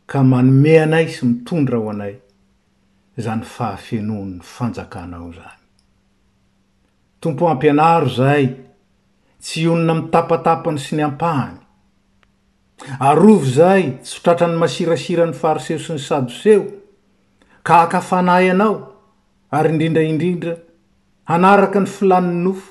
ka 0.05 0.23
manome 0.23 0.79
anay 0.81 1.07
sy 1.09 1.25
mitondra 1.25 1.77
ho 1.77 1.89
anay 1.89 2.15
zany 3.17 3.45
fahafianon 3.45 4.29
ny 4.35 4.41
fanjakanao 4.41 5.31
zany 5.37 5.63
tompo 7.19 7.49
ampianaro 7.49 8.07
zay 8.09 8.43
tsy 9.39 9.67
onona 9.67 9.93
mitapatapany 10.01 10.79
sy 10.79 10.95
ny 10.95 11.03
ampahany 11.05 11.62
arovy 12.99 13.45
zay 13.51 13.83
tsyftratrany 14.03 14.57
masirasira 14.61 15.25
n'ny 15.27 15.37
fariseo 15.41 15.79
sy 15.81 15.95
ny 15.95 16.01
sadoseo 16.03 16.63
ka 17.65 17.77
hakafanay 17.83 18.47
anao 18.53 18.75
ary 19.57 19.69
indrindraindrindra 19.73 20.53
hanaraky 21.29 21.79
ny 21.83 21.89
filanyny 21.97 22.39
nofo 22.45 22.69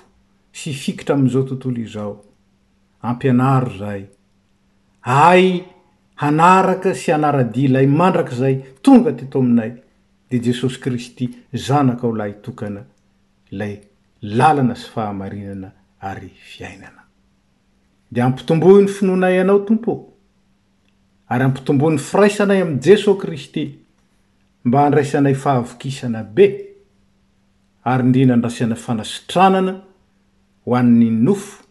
sy 0.58 0.70
fikitra 0.82 1.12
am'izao 1.16 1.44
tontolo 1.48 1.78
izao 1.86 2.12
ampianaro 3.08 3.70
zay 3.80 4.02
ay 5.04 5.44
hanaraka 6.22 6.90
sy 7.02 7.08
anara-dilaay 7.16 7.86
mandrak' 7.98 8.34
zay 8.42 8.54
tonga 8.84 9.10
tyto 9.18 9.36
aminay 9.42 9.70
de 10.30 10.36
jesosy 10.46 10.78
kristy 10.84 11.26
zanaka 11.66 12.02
ho 12.06 12.12
lahytokana 12.20 12.82
lay 13.58 13.74
lalana 14.36 14.74
sy 14.82 14.86
fahamarinana 14.92 15.68
ary 16.10 16.30
fiainana 16.52 17.01
de 18.12 18.20
ampitombohy 18.20 18.82
ny 18.82 18.88
finoanay 18.88 19.36
ianao 19.36 19.58
tompo 19.58 19.92
ary 21.28 21.44
ampitombohi 21.44 21.92
ny 21.94 21.98
firaisanay 21.98 22.60
am' 22.62 22.78
jesoy 22.80 23.16
kristy 23.16 23.78
mba 24.64 24.80
handraisanay 24.82 25.34
fahavokisana 25.34 26.22
be 26.22 26.44
ary 27.84 28.04
indrina 28.04 28.34
andrasana 28.34 28.74
fanasitranana 28.74 29.72
ho 30.66 30.76
ann'ny 30.76 31.10
nofo 31.10 31.64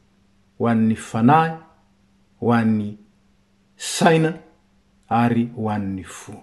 ho 0.59 0.67
an'ny 0.67 0.95
fanahy 0.95 1.53
ho 2.39 2.53
an'ny 2.53 2.97
sainana 3.77 4.37
ary 5.09 5.49
hoann'ny 5.57 6.03
fo 6.03 6.33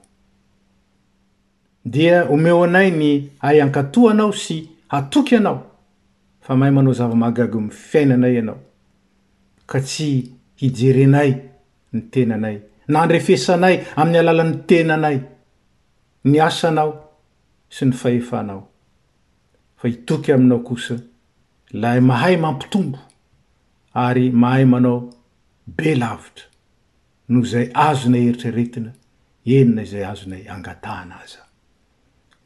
dia 1.84 2.24
omeo 2.30 2.62
anay 2.64 2.90
ny 2.90 3.30
ay 3.40 3.60
ankatoh 3.62 4.10
anao 4.10 4.32
sy 4.32 4.68
hatoky 4.88 5.36
anao 5.36 5.60
fa 6.40 6.56
mahay 6.56 6.72
manao 6.74 6.92
zava-magago 6.92 7.58
am'y 7.58 7.70
fiainanay 7.70 8.38
anao 8.38 8.58
ka 9.68 9.78
tsy 9.84 10.08
hijerenay 10.60 11.30
ny 11.92 12.00
tenanay 12.12 12.56
na 12.92 12.98
ndrefesanay 13.04 13.74
amin'ny 14.00 14.18
alalan'ny 14.22 14.56
tenanay 14.68 15.16
ny 16.30 16.36
asanao 16.48 16.90
sy 17.74 17.82
ny 17.88 17.94
faefanao 18.00 18.60
fa 19.78 19.84
hitoky 19.92 20.32
aminao 20.32 20.60
kosa 20.68 20.96
lahy 21.80 22.00
mahay 22.08 22.36
mampitombo 22.44 23.00
ary 24.06 24.26
mahay 24.42 24.64
manao 24.72 24.98
be 25.76 25.90
lavitra 26.02 26.46
noho 27.30 27.44
zay 27.52 27.66
azonay 27.86 28.22
eritra 28.28 28.50
retina 28.58 28.90
enina 29.54 29.80
izay 29.86 30.04
azonay 30.12 30.42
angata 30.54 30.90
anaza 31.02 31.42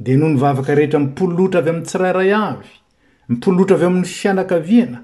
de 0.04 0.12
noho 0.16 0.32
ny 0.32 0.40
vavaka 0.44 0.72
rehetra 0.78 0.98
mipololotra 1.04 1.58
avy 1.60 1.70
amin'ny 1.72 1.86
tsirairay 1.88 2.30
avy 2.48 2.70
mipolo 3.28 3.56
lotra 3.58 3.74
avy 3.78 3.86
amin'ny 3.90 4.08
fianakaviana 4.18 4.98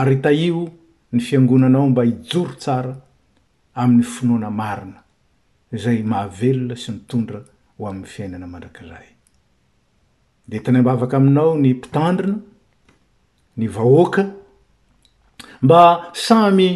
ary 0.00 0.16
taio 0.24 0.60
ny 1.12 1.20
fiangonanao 1.20 1.88
mba 1.92 2.02
hijoro 2.08 2.52
tsara 2.60 2.94
amin'ny 3.80 4.02
finoana 4.14 4.50
marina 4.60 5.00
zay 5.82 5.98
mahavelona 6.12 6.76
sy 6.82 6.90
mitondra 6.96 7.40
ho 7.78 7.82
amin'ny 7.90 8.06
fiainana 8.14 8.46
mandrakazay 8.52 9.08
de 10.50 10.56
tany 10.64 10.78
mbaavaka 10.82 11.14
aminao 11.20 11.52
ny 11.62 11.68
mpitandrina 11.74 12.36
ny 13.58 13.66
vahoaka 13.76 14.22
mba 15.64 15.82
samy 16.26 16.68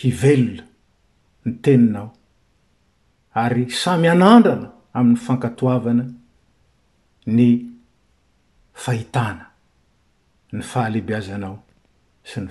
hivelona 0.00 0.64
ny 1.44 1.52
teninao 1.62 2.08
ary 3.42 3.64
samy 3.82 4.06
anandrana 4.14 4.68
amin'ny 4.98 5.20
fankatoavana 5.26 6.04
ny 7.36 7.46
fahitana 8.82 9.44
ny 10.54 10.62
fahalebiazanao 10.70 11.56
ayivy 12.24 12.46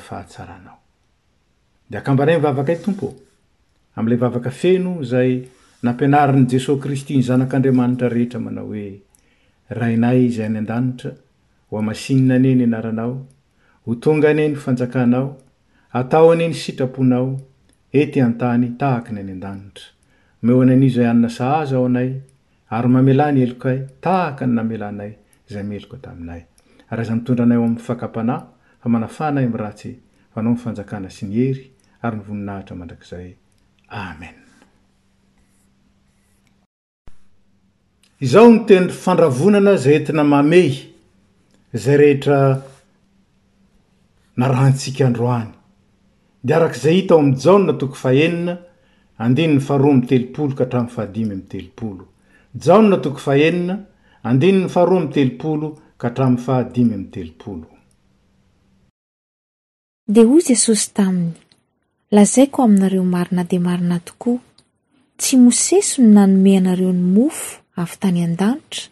ompo'la 3.96 4.26
av 4.26 4.48
feno 4.54 5.04
zay 5.06 5.32
nampianaan'jesosy 5.86 6.82
kristy 6.82 7.18
nyzanak'andriamanitra 7.18 8.08
rehetra 8.10 8.40
manao 8.40 8.68
hoe 8.70 9.02
rainay 9.70 10.30
zay 10.30 10.46
any 10.46 10.58
an-danitra 10.62 11.12
hoamasinna 11.70 12.36
anee 12.40 12.56
ny 12.56 12.64
anaranao 12.70 13.18
ho 13.86 13.96
tonga 14.06 14.30
anye 14.34 14.48
ny 14.48 14.56
fanjakanao 14.56 15.28
ataoanye 15.94 16.48
ny 16.48 16.54
sitraponao 16.64 17.28
ety 17.94 18.22
antany 18.22 18.72
tahaka 18.80 19.12
ny 19.14 19.20
any 19.22 19.36
an-danitra 19.36 19.92
moany 20.42 20.74
an'izay 20.78 21.06
anna 21.14 21.30
sahaza 21.30 21.76
ao 21.78 21.86
anay 21.92 22.16
ary 22.70 22.88
mamelany 22.90 23.44
elokay 23.46 23.84
taaka 24.02 24.48
ny 24.48 24.54
namelanay 24.62 25.12
zay 25.54 25.64
meloko 25.64 25.98
tainayionanay 25.98 26.48
ain'nyfna 26.90 28.40
amratsy 28.86 29.94
fnaonfanjakana 30.34 31.10
sy 31.16 31.26
ny 31.30 31.44
hery 31.48 31.64
ary 32.06 32.18
nyoninahatramandrakzantey 32.20 33.36
fandravonana 39.06 39.74
zay 39.84 39.96
entina 40.02 40.22
amehy 40.42 40.76
zay 41.84 42.00
eherahatsika 44.38 45.08
adroany 45.10 45.52
de 46.46 46.52
arak'zay 46.58 46.98
ita 47.00 47.14
ao 47.16 47.20
am 47.24 47.32
jaonna 47.44 47.74
toko 47.80 47.96
fahenina 48.04 48.54
andinyny 49.24 49.60
faharoa 49.68 49.92
am 49.96 50.02
telopolo 50.08 50.52
ka 50.58 50.66
hatramiy 50.68 50.92
fahadimy 50.92 51.32
amy 51.32 51.46
telopolo 51.56 52.06
jao 52.66 52.82
natoko 52.82 53.18
faenina 53.28 53.80
andinyny 54.30 54.68
faharoa 54.74 54.98
amy 55.02 55.10
telopolo 55.14 55.68
ka 55.98 56.06
hatramiy 56.10 56.38
fahadimy 56.46 56.94
amy 56.94 57.08
telopolo 57.16 57.73
de 60.06 60.22
hoy 60.26 60.42
jesosy 60.42 60.92
taminy 60.92 61.32
lazayko 62.12 62.64
aminareo 62.64 63.04
marina 63.06 63.44
de 63.46 63.58
marina 63.60 64.00
tokoa 64.04 64.40
tsy 65.18 65.38
mosesy 65.38 66.02
ny 66.02 66.14
nanome 66.14 66.58
anareo 66.58 66.92
ny 66.92 67.00
mofo 67.02 67.62
avy 67.82 67.96
tany 68.02 68.20
an-danitra 68.24 68.92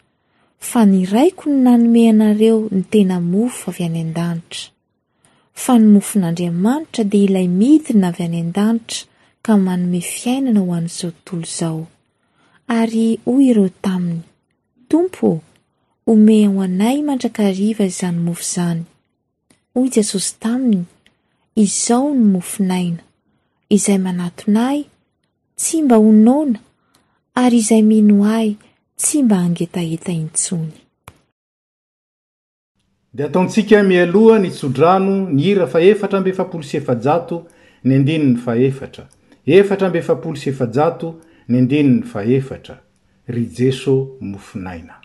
fa 0.58 0.86
ny 0.86 1.04
raiko 1.04 1.50
ny 1.50 1.56
nanome 1.64 2.08
anareo 2.08 2.68
ny 2.72 2.80
tena 2.90 3.20
mofo 3.20 3.70
avy 3.70 3.84
any 3.84 4.00
an-danitra 4.00 4.70
fa 5.52 5.76
ny 5.78 5.84
mofon'andriamanitra 5.92 7.04
de 7.04 7.18
ilay 7.26 7.48
midina 7.48 8.08
avy 8.08 8.24
any 8.24 8.40
an-danitra 8.40 9.04
ka 9.44 9.52
manome 9.58 10.00
fiainana 10.00 10.60
ho 10.64 10.72
an'izao 10.72 11.12
tontolo 11.28 11.44
izao 11.44 11.82
ary 12.68 13.20
hoy 13.28 13.50
ireo 13.50 13.68
taminy 13.84 14.22
tompo 14.88 15.40
homeho 16.06 16.62
anay 16.64 17.04
mandrakriva 17.04 17.84
izany 17.84 18.16
mofo 18.26 18.42
izany 18.48 18.82
hoy 19.74 19.88
jesosy 19.94 20.32
taminny 20.40 20.84
izao 21.56 22.14
no 22.14 22.24
mofinaina 22.24 23.02
izay 23.70 23.98
manatona 24.00 24.62
ay 24.70 24.80
tsy 25.56 25.82
mba 25.82 25.96
honona 25.96 26.58
ary 27.34 27.56
izay 27.60 27.82
mino 27.82 28.24
ahy 28.24 28.56
tsy 29.00 29.22
mba 29.22 29.36
hangetaheta 29.42 30.12
intsony 30.12 30.72
dia 33.12 33.26
ataontsika 33.26 33.82
mialoha 33.82 34.38
ny 34.40 34.50
tsodrano 34.50 35.14
ny 35.36 35.40
ira 35.52 35.66
fa 35.72 35.78
efatra 35.92 36.20
mbe 36.20 36.32
fl 36.32 36.48
ny 37.86 37.92
andino 37.98 38.24
ny 38.32 38.38
faefatra 38.44 39.04
efatra 39.44 39.86
mbe 39.90 40.00
fal 40.02 40.20
ny 41.50 41.54
andino 41.60 41.88
ny 41.94 42.02
faefatra 42.12 42.74
ry 43.34 43.42
jeso 43.56 43.94
mofinaina 44.30 45.01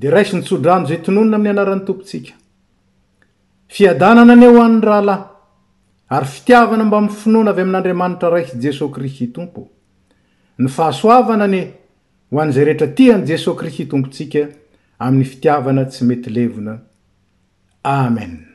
dia 0.00 0.10
raisy 0.10 0.34
nytsodrano 0.36 0.84
izay 0.86 1.00
tononona 1.04 1.36
amin'ny 1.36 1.50
anaran'ny 1.54 1.84
tompontsika 1.86 2.32
fiadanana 3.74 4.32
anie 4.36 4.48
ho 4.54 4.60
an'ny 4.68 4.80
rahalahy 4.88 5.24
ary 6.16 6.26
fitiavana 6.34 6.84
mbamin'ny 6.88 7.16
finoana 7.20 7.50
avy 7.52 7.60
amin'andriamanitra 7.64 8.28
raisy 8.34 8.56
jesoy 8.64 8.90
kristy 8.94 9.26
tompo 9.36 9.62
ny 10.58 10.68
fahasoavana 10.76 11.44
anie 11.48 11.64
ho 12.30 12.36
an'izay 12.42 12.64
rehetra 12.68 12.88
tiany 12.96 13.22
jesosy 13.30 13.58
kristy 13.60 13.84
tompontsika 13.90 14.42
amin'ny 15.04 15.26
fitiavana 15.32 15.82
tsy 15.90 16.02
mety 16.08 16.30
levona 16.36 16.72
amen 18.00 18.49